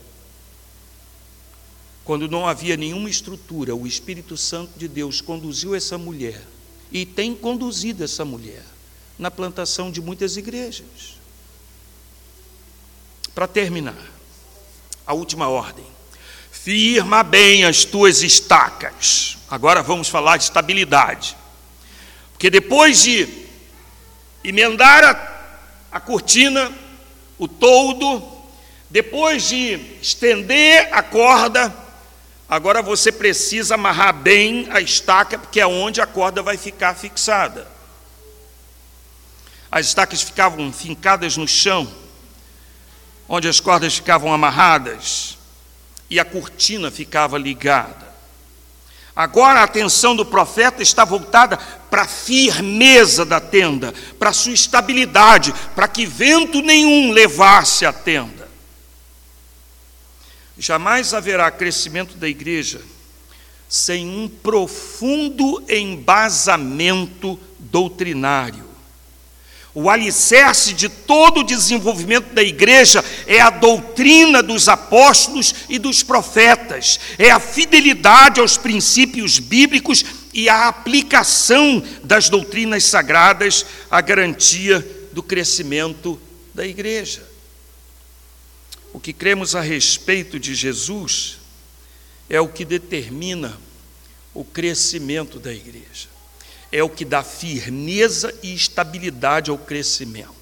Quando 2.03 2.27
não 2.27 2.47
havia 2.47 2.75
nenhuma 2.75 3.09
estrutura, 3.09 3.75
o 3.75 3.85
Espírito 3.85 4.35
Santo 4.35 4.79
de 4.79 4.87
Deus 4.87 5.21
conduziu 5.21 5.75
essa 5.75 5.95
mulher 5.95 6.41
e 6.91 7.05
tem 7.05 7.35
conduzido 7.35 8.03
essa 8.03 8.25
mulher 8.25 8.65
na 9.17 9.29
plantação 9.29 9.91
de 9.91 10.01
muitas 10.01 10.37
igrejas. 10.37 11.19
Para 13.35 13.47
terminar, 13.47 14.18
a 15.09 15.13
última 15.15 15.49
ordem. 15.49 15.83
Firma 16.51 17.23
bem 17.23 17.65
as 17.65 17.83
tuas 17.83 18.21
estacas. 18.21 19.39
Agora 19.49 19.81
vamos 19.81 20.07
falar 20.07 20.37
de 20.37 20.43
estabilidade. 20.43 21.35
Porque 22.31 22.47
depois 22.51 23.01
de 23.01 23.27
emendar 24.43 25.03
a, 25.03 25.97
a 25.97 25.99
cortina, 25.99 26.71
o 27.39 27.47
toldo, 27.47 28.21
depois 28.87 29.49
de 29.49 29.97
estender 29.99 30.89
a 30.91 31.01
corda, 31.01 31.75
agora 32.47 32.83
você 32.83 33.11
precisa 33.11 33.73
amarrar 33.73 34.13
bem 34.13 34.67
a 34.69 34.79
estaca, 34.79 35.39
porque 35.39 35.59
é 35.59 35.65
onde 35.65 36.01
a 36.01 36.05
corda 36.05 36.43
vai 36.43 36.55
ficar 36.55 36.93
fixada. 36.93 37.67
As 39.71 39.87
estacas 39.87 40.21
ficavam 40.21 40.71
fincadas 40.71 41.35
no 41.35 41.47
chão, 41.47 41.91
onde 43.29 43.47
as 43.47 43.59
cordas 43.59 43.95
ficavam 43.95 44.33
amarradas 44.33 45.37
e 46.09 46.19
a 46.19 46.25
cortina 46.25 46.89
ficava 46.89 47.37
ligada. 47.37 48.09
Agora 49.15 49.59
a 49.59 49.63
atenção 49.63 50.15
do 50.15 50.25
profeta 50.25 50.81
está 50.81 51.05
voltada 51.05 51.57
para 51.57 52.03
a 52.03 52.07
firmeza 52.07 53.23
da 53.23 53.39
tenda, 53.39 53.93
para 54.17 54.31
a 54.31 54.33
sua 54.33 54.53
estabilidade, 54.53 55.53
para 55.75 55.87
que 55.87 56.05
vento 56.05 56.61
nenhum 56.61 57.11
levasse 57.11 57.85
a 57.85 57.93
tenda. 57.93 58.49
Jamais 60.57 61.13
haverá 61.13 61.51
crescimento 61.51 62.15
da 62.15 62.27
igreja 62.27 62.81
sem 63.67 64.07
um 64.07 64.27
profundo 64.27 65.63
embasamento 65.69 67.39
doutrinário. 67.59 68.68
O 69.73 69.89
alicerce 69.89 70.73
de 70.73 70.89
todo 70.89 71.41
o 71.41 71.43
desenvolvimento 71.43 72.33
da 72.33 72.41
igreja 72.41 73.03
é 73.27 73.39
a 73.39 73.51
doutrina 73.51 74.41
dos 74.41 74.67
apóstolos 74.67 75.53
e 75.69 75.77
dos 75.77 76.01
profetas, 76.01 76.99
é 77.19 77.29
a 77.29 77.39
fidelidade 77.39 78.39
aos 78.39 78.57
princípios 78.57 79.37
bíblicos 79.37 80.03
e 80.33 80.49
a 80.49 80.67
aplicação 80.67 81.83
das 82.03 82.29
doutrinas 82.29 82.83
sagradas 82.85 83.65
à 83.91 84.01
garantia 84.01 84.85
do 85.11 85.21
crescimento 85.21 86.19
da 86.53 86.65
igreja. 86.65 87.23
O 88.91 88.99
que 88.99 89.13
cremos 89.13 89.55
a 89.55 89.61
respeito 89.61 90.39
de 90.39 90.55
Jesus 90.55 91.37
é 92.27 92.41
o 92.41 92.47
que 92.47 92.65
determina 92.65 93.55
o 94.33 94.43
crescimento 94.43 95.39
da 95.39 95.53
igreja 95.53 96.18
é 96.71 96.83
o 96.83 96.89
que 96.89 97.03
dá 97.03 97.23
firmeza 97.23 98.37
e 98.43 98.53
estabilidade 98.53 99.49
ao 99.49 99.57
crescimento. 99.57 100.33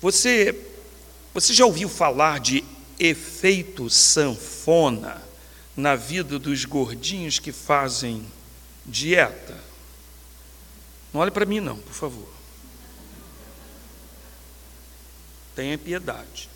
Você, 0.00 0.58
você 1.32 1.54
já 1.54 1.64
ouviu 1.64 1.88
falar 1.88 2.40
de 2.40 2.64
efeito 2.98 3.88
sanfona 3.88 5.22
na 5.76 5.94
vida 5.94 6.38
dos 6.38 6.64
gordinhos 6.64 7.38
que 7.38 7.52
fazem 7.52 8.26
dieta? 8.84 9.56
Não 11.12 11.20
olhe 11.20 11.30
para 11.30 11.46
mim, 11.46 11.60
não, 11.60 11.78
por 11.78 11.92
favor. 11.92 12.28
Tenha 15.54 15.78
piedade. 15.78 16.48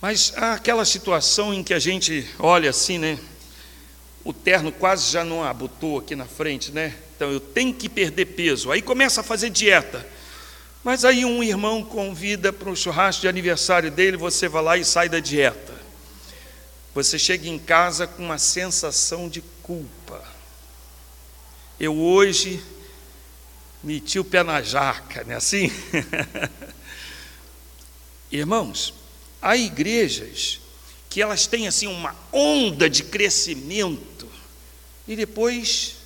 Mas 0.00 0.32
há 0.36 0.54
aquela 0.54 0.84
situação 0.84 1.52
em 1.52 1.64
que 1.64 1.74
a 1.74 1.78
gente 1.78 2.26
olha 2.38 2.70
assim, 2.70 2.98
né? 2.98 3.18
O 4.28 4.32
terno 4.34 4.70
quase 4.70 5.10
já 5.10 5.24
não 5.24 5.42
abotou 5.42 6.00
aqui 6.00 6.14
na 6.14 6.26
frente, 6.26 6.70
né? 6.70 6.94
Então 7.16 7.32
eu 7.32 7.40
tenho 7.40 7.72
que 7.72 7.88
perder 7.88 8.26
peso. 8.26 8.70
Aí 8.70 8.82
começa 8.82 9.22
a 9.22 9.24
fazer 9.24 9.48
dieta. 9.48 10.06
Mas 10.84 11.02
aí 11.02 11.24
um 11.24 11.42
irmão 11.42 11.82
convida 11.82 12.52
para 12.52 12.68
um 12.68 12.76
churrasco 12.76 13.22
de 13.22 13.28
aniversário 13.28 13.90
dele, 13.90 14.18
você 14.18 14.46
vai 14.46 14.62
lá 14.62 14.76
e 14.76 14.84
sai 14.84 15.08
da 15.08 15.18
dieta. 15.18 15.72
Você 16.94 17.18
chega 17.18 17.48
em 17.48 17.58
casa 17.58 18.06
com 18.06 18.22
uma 18.22 18.36
sensação 18.36 19.30
de 19.30 19.40
culpa. 19.62 20.22
Eu 21.80 21.96
hoje 21.96 22.62
meti 23.82 24.18
o 24.18 24.24
pé 24.24 24.42
na 24.42 24.60
jaca, 24.60 25.24
não 25.24 25.32
é 25.32 25.36
assim? 25.36 25.72
Irmãos, 28.30 28.92
há 29.40 29.56
igrejas 29.56 30.60
que 31.08 31.22
elas 31.22 31.46
têm 31.46 31.66
assim 31.66 31.86
uma 31.86 32.14
onda 32.30 32.90
de 32.90 33.02
crescimento 33.02 34.17
e 35.08 35.16
depois 35.16 35.96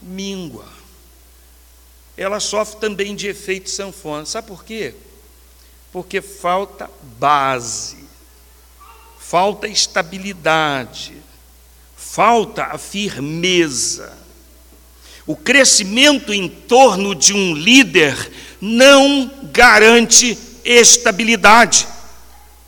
míngua. 0.00 0.66
Ela 2.16 2.40
sofre 2.40 2.80
também 2.80 3.14
de 3.14 3.28
efeito 3.28 3.68
sanfona. 3.68 4.24
Sabe 4.24 4.48
por 4.48 4.64
quê? 4.64 4.94
Porque 5.92 6.22
falta 6.22 6.90
base, 7.18 7.98
falta 9.18 9.68
estabilidade, 9.68 11.12
falta 11.94 12.64
a 12.64 12.78
firmeza. 12.78 14.16
O 15.26 15.36
crescimento 15.36 16.32
em 16.32 16.48
torno 16.48 17.14
de 17.14 17.34
um 17.34 17.54
líder 17.54 18.32
não 18.60 19.30
garante 19.52 20.38
estabilidade. 20.64 21.86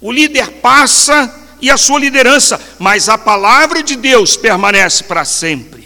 O 0.00 0.12
líder 0.12 0.50
passa 0.60 1.34
e 1.60 1.70
a 1.70 1.76
sua 1.76 1.98
liderança, 1.98 2.60
mas 2.78 3.08
a 3.08 3.16
palavra 3.16 3.82
de 3.82 3.96
Deus 3.96 4.36
permanece 4.36 5.04
para 5.04 5.24
sempre. 5.24 5.77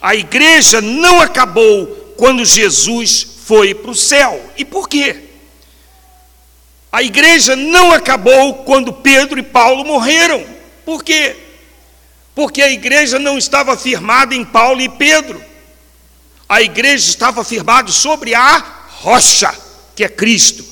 A 0.00 0.14
igreja 0.14 0.80
não 0.80 1.20
acabou 1.20 2.14
quando 2.16 2.44
Jesus 2.44 3.26
foi 3.44 3.74
para 3.74 3.90
o 3.90 3.94
céu. 3.94 4.40
E 4.56 4.64
por 4.64 4.88
quê? 4.88 5.24
A 6.92 7.02
igreja 7.02 7.54
não 7.54 7.92
acabou 7.92 8.64
quando 8.64 8.92
Pedro 8.92 9.38
e 9.38 9.42
Paulo 9.42 9.84
morreram. 9.84 10.44
Por 10.84 11.04
quê? 11.04 11.36
Porque 12.34 12.62
a 12.62 12.70
igreja 12.70 13.18
não 13.18 13.38
estava 13.38 13.76
firmada 13.76 14.34
em 14.34 14.44
Paulo 14.44 14.80
e 14.80 14.88
Pedro. 14.88 15.42
A 16.48 16.62
igreja 16.62 17.08
estava 17.08 17.44
firmada 17.44 17.92
sobre 17.92 18.34
a 18.34 18.58
rocha, 18.88 19.54
que 19.94 20.02
é 20.02 20.08
Cristo. 20.08 20.64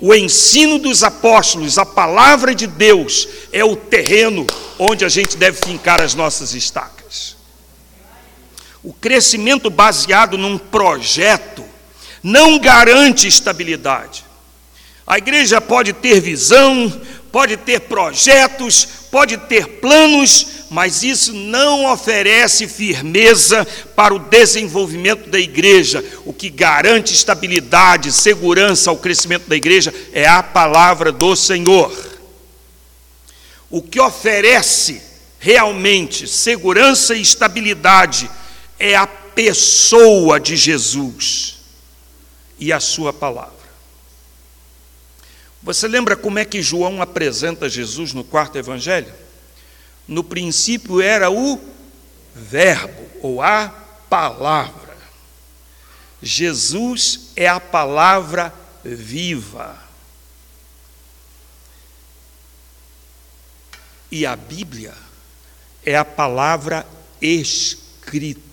O 0.00 0.14
ensino 0.14 0.78
dos 0.78 1.04
apóstolos, 1.04 1.78
a 1.78 1.84
palavra 1.84 2.54
de 2.54 2.66
Deus, 2.66 3.28
é 3.52 3.62
o 3.62 3.76
terreno 3.76 4.46
onde 4.78 5.04
a 5.04 5.08
gente 5.08 5.36
deve 5.36 5.58
fincar 5.64 6.00
as 6.00 6.14
nossas 6.14 6.54
estacas. 6.54 6.99
O 8.82 8.92
crescimento 8.92 9.68
baseado 9.68 10.38
num 10.38 10.56
projeto 10.56 11.64
não 12.22 12.58
garante 12.58 13.28
estabilidade. 13.28 14.24
A 15.06 15.18
igreja 15.18 15.60
pode 15.60 15.92
ter 15.92 16.20
visão, 16.20 17.00
pode 17.32 17.56
ter 17.56 17.80
projetos, 17.80 18.86
pode 19.10 19.36
ter 19.36 19.66
planos, 19.80 20.46
mas 20.70 21.02
isso 21.02 21.32
não 21.32 21.92
oferece 21.92 22.68
firmeza 22.68 23.66
para 23.96 24.14
o 24.14 24.18
desenvolvimento 24.18 25.28
da 25.28 25.38
igreja. 25.38 26.04
O 26.24 26.32
que 26.32 26.48
garante 26.48 27.12
estabilidade, 27.12 28.12
segurança 28.12 28.88
ao 28.88 28.96
crescimento 28.96 29.48
da 29.48 29.56
igreja 29.56 29.92
é 30.12 30.26
a 30.28 30.42
palavra 30.42 31.10
do 31.10 31.34
Senhor. 31.34 31.92
O 33.68 33.82
que 33.82 34.00
oferece 34.00 35.02
realmente 35.38 36.26
segurança 36.28 37.14
e 37.14 37.22
estabilidade 37.22 38.30
é 38.80 38.96
a 38.96 39.06
pessoa 39.06 40.40
de 40.40 40.56
Jesus 40.56 41.58
e 42.58 42.72
a 42.72 42.80
sua 42.80 43.12
palavra. 43.12 43.54
Você 45.62 45.86
lembra 45.86 46.16
como 46.16 46.40
é 46.40 46.44
que 46.44 46.60
João 46.60 47.00
apresenta 47.00 47.68
Jesus 47.68 48.12
no 48.12 48.24
quarto 48.24 48.58
evangelho? 48.58 49.20
no 50.10 50.24
princípio 50.24 51.00
era 51.00 51.30
o 51.30 51.60
Verbo, 52.34 53.08
ou 53.22 53.40
a 53.40 53.68
palavra. 54.08 54.96
Jesus 56.20 57.30
é 57.36 57.46
a 57.46 57.60
palavra 57.60 58.52
viva. 58.84 59.78
E 64.10 64.26
a 64.26 64.34
Bíblia 64.34 64.94
é 65.84 65.96
a 65.96 66.04
palavra 66.04 66.84
escrita. 67.20 68.49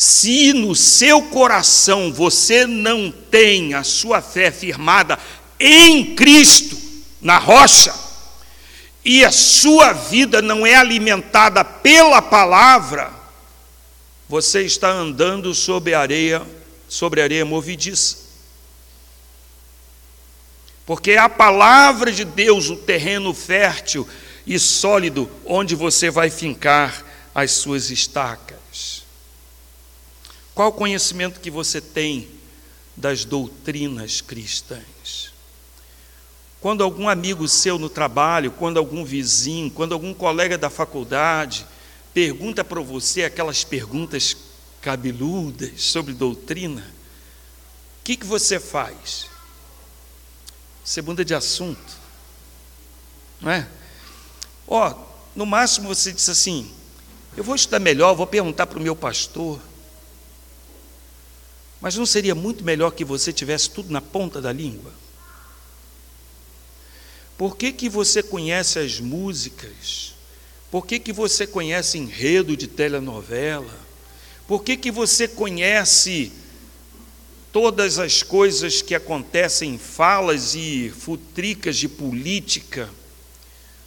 Se 0.00 0.54
no 0.54 0.74
seu 0.74 1.20
coração 1.24 2.10
você 2.10 2.66
não 2.66 3.12
tem 3.12 3.74
a 3.74 3.84
sua 3.84 4.22
fé 4.22 4.50
firmada 4.50 5.18
em 5.58 6.14
Cristo, 6.14 6.74
na 7.20 7.36
rocha, 7.36 7.94
e 9.04 9.22
a 9.22 9.30
sua 9.30 9.92
vida 9.92 10.40
não 10.40 10.66
é 10.66 10.74
alimentada 10.74 11.62
pela 11.62 12.22
palavra, 12.22 13.12
você 14.26 14.62
está 14.62 14.88
andando 14.88 15.54
sobre 15.54 15.92
areia, 15.92 16.46
sobre 16.88 17.20
areia 17.20 17.44
movediça. 17.44 18.16
Porque 20.86 21.10
é 21.10 21.18
a 21.18 21.28
palavra 21.28 22.10
de 22.10 22.24
Deus, 22.24 22.70
o 22.70 22.76
terreno 22.76 23.34
fértil 23.34 24.08
e 24.46 24.58
sólido 24.58 25.30
onde 25.44 25.74
você 25.74 26.10
vai 26.10 26.30
fincar 26.30 27.04
as 27.34 27.50
suas 27.50 27.90
estacas. 27.90 28.49
Qual 30.60 30.68
o 30.68 30.72
conhecimento 30.72 31.40
que 31.40 31.50
você 31.50 31.80
tem 31.80 32.28
das 32.94 33.24
doutrinas 33.24 34.20
cristãs? 34.20 35.32
Quando 36.60 36.84
algum 36.84 37.08
amigo 37.08 37.48
seu 37.48 37.78
no 37.78 37.88
trabalho, 37.88 38.52
quando 38.52 38.76
algum 38.76 39.02
vizinho, 39.02 39.70
quando 39.70 39.94
algum 39.94 40.12
colega 40.12 40.58
da 40.58 40.68
faculdade 40.68 41.66
pergunta 42.12 42.62
para 42.62 42.78
você 42.82 43.24
aquelas 43.24 43.64
perguntas 43.64 44.36
cabeludas 44.82 45.80
sobre 45.80 46.12
doutrina, 46.12 46.82
o 46.82 48.04
que, 48.04 48.14
que 48.14 48.26
você 48.26 48.60
faz? 48.60 49.30
Você 50.84 51.00
muda 51.00 51.24
de 51.24 51.34
assunto, 51.34 51.96
não 53.40 53.50
é? 53.50 53.66
Ó, 54.68 54.94
no 55.34 55.46
máximo 55.46 55.88
você 55.88 56.12
diz 56.12 56.28
assim: 56.28 56.70
eu 57.34 57.42
vou 57.42 57.54
estudar 57.54 57.78
melhor, 57.78 58.12
vou 58.14 58.26
perguntar 58.26 58.66
para 58.66 58.78
o 58.78 58.82
meu 58.82 58.94
pastor. 58.94 59.58
Mas 61.80 61.96
não 61.96 62.04
seria 62.04 62.34
muito 62.34 62.62
melhor 62.62 62.90
que 62.90 63.04
você 63.04 63.32
tivesse 63.32 63.70
tudo 63.70 63.90
na 63.90 64.00
ponta 64.00 64.40
da 64.40 64.52
língua? 64.52 64.92
Por 67.38 67.56
que, 67.56 67.72
que 67.72 67.88
você 67.88 68.22
conhece 68.22 68.78
as 68.78 69.00
músicas? 69.00 70.14
Por 70.70 70.86
que, 70.86 70.98
que 70.98 71.12
você 71.12 71.46
conhece 71.46 71.96
enredo 71.96 72.54
de 72.54 72.66
telenovela? 72.66 73.74
Por 74.46 74.62
que, 74.62 74.76
que 74.76 74.90
você 74.90 75.26
conhece 75.26 76.30
todas 77.50 77.98
as 77.98 78.22
coisas 78.22 78.82
que 78.82 78.94
acontecem, 78.94 79.78
falas 79.78 80.54
e 80.54 80.92
futricas 80.96 81.78
de 81.78 81.88
política, 81.88 82.90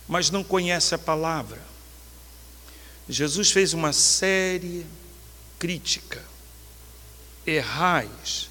mas 0.08 0.32
não 0.32 0.44
conhece 0.44 0.96
a 0.96 0.98
palavra? 0.98 1.62
Jesus 3.08 3.52
fez 3.52 3.74
uma 3.74 3.94
série 3.94 4.84
crítica. 5.60 6.33
Errais, 7.46 8.50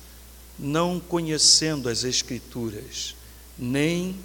não 0.58 1.00
conhecendo 1.00 1.88
as 1.88 2.04
Escrituras, 2.04 3.16
nem 3.58 4.18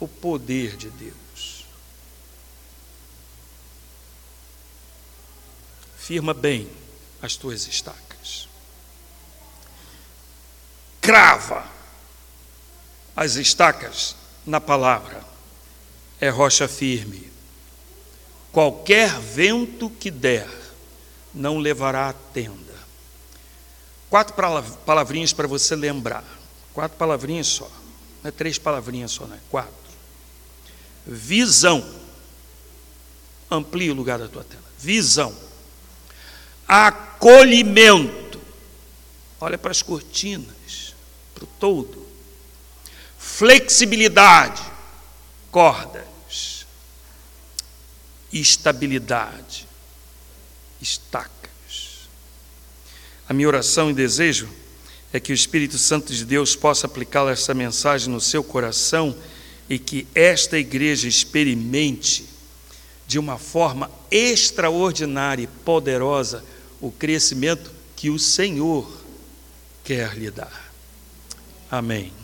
o 0.00 0.06
poder 0.06 0.76
de 0.76 0.90
Deus. 0.90 1.64
Firma 5.96 6.32
bem 6.32 6.70
as 7.20 7.36
tuas 7.36 7.66
estacas. 7.66 8.48
Crava 11.00 11.66
as 13.14 13.34
estacas 13.34 14.16
na 14.46 14.60
palavra. 14.60 15.22
É 16.20 16.28
rocha 16.28 16.66
firme. 16.66 17.30
Qualquer 18.52 19.18
vento 19.20 19.90
que 19.90 20.10
der 20.10 20.48
não 21.34 21.58
levará 21.58 22.08
a 22.08 22.12
tenda. 22.12 22.67
Quatro 24.10 24.34
palavrinhas 24.86 25.32
para 25.32 25.46
você 25.46 25.76
lembrar. 25.76 26.24
Quatro 26.72 26.96
palavrinhas 26.96 27.46
só. 27.46 27.70
Não 28.22 28.28
é 28.28 28.30
três 28.30 28.58
palavrinhas 28.58 29.12
só, 29.12 29.26
não 29.26 29.36
é? 29.36 29.40
Quatro 29.50 29.88
visão. 31.08 31.82
Amplie 33.50 33.90
o 33.90 33.94
lugar 33.94 34.18
da 34.18 34.28
tua 34.28 34.44
tela. 34.44 34.62
Visão. 34.78 35.34
Acolhimento. 36.66 38.38
Olha 39.40 39.56
para 39.56 39.70
as 39.70 39.80
cortinas, 39.80 40.94
para 41.34 41.44
o 41.44 41.46
todo. 41.58 42.06
Flexibilidade. 43.18 44.62
Cordas. 45.50 46.66
Estabilidade. 48.30 49.66
Estacas. 50.80 51.37
A 53.28 53.34
minha 53.34 53.48
oração 53.48 53.90
e 53.90 53.94
desejo 53.94 54.48
é 55.12 55.20
que 55.20 55.32
o 55.32 55.34
Espírito 55.34 55.76
Santo 55.76 56.12
de 56.12 56.24
Deus 56.24 56.56
possa 56.56 56.86
aplicar 56.86 57.30
essa 57.30 57.52
mensagem 57.52 58.12
no 58.12 58.20
seu 58.20 58.42
coração 58.42 59.14
e 59.68 59.78
que 59.78 60.06
esta 60.14 60.58
igreja 60.58 61.06
experimente 61.06 62.24
de 63.06 63.18
uma 63.18 63.38
forma 63.38 63.90
extraordinária 64.10 65.42
e 65.42 65.46
poderosa 65.46 66.44
o 66.80 66.90
crescimento 66.90 67.70
que 67.96 68.10
o 68.10 68.18
Senhor 68.18 68.90
quer 69.84 70.14
lhe 70.14 70.30
dar. 70.30 70.72
Amém. 71.70 72.17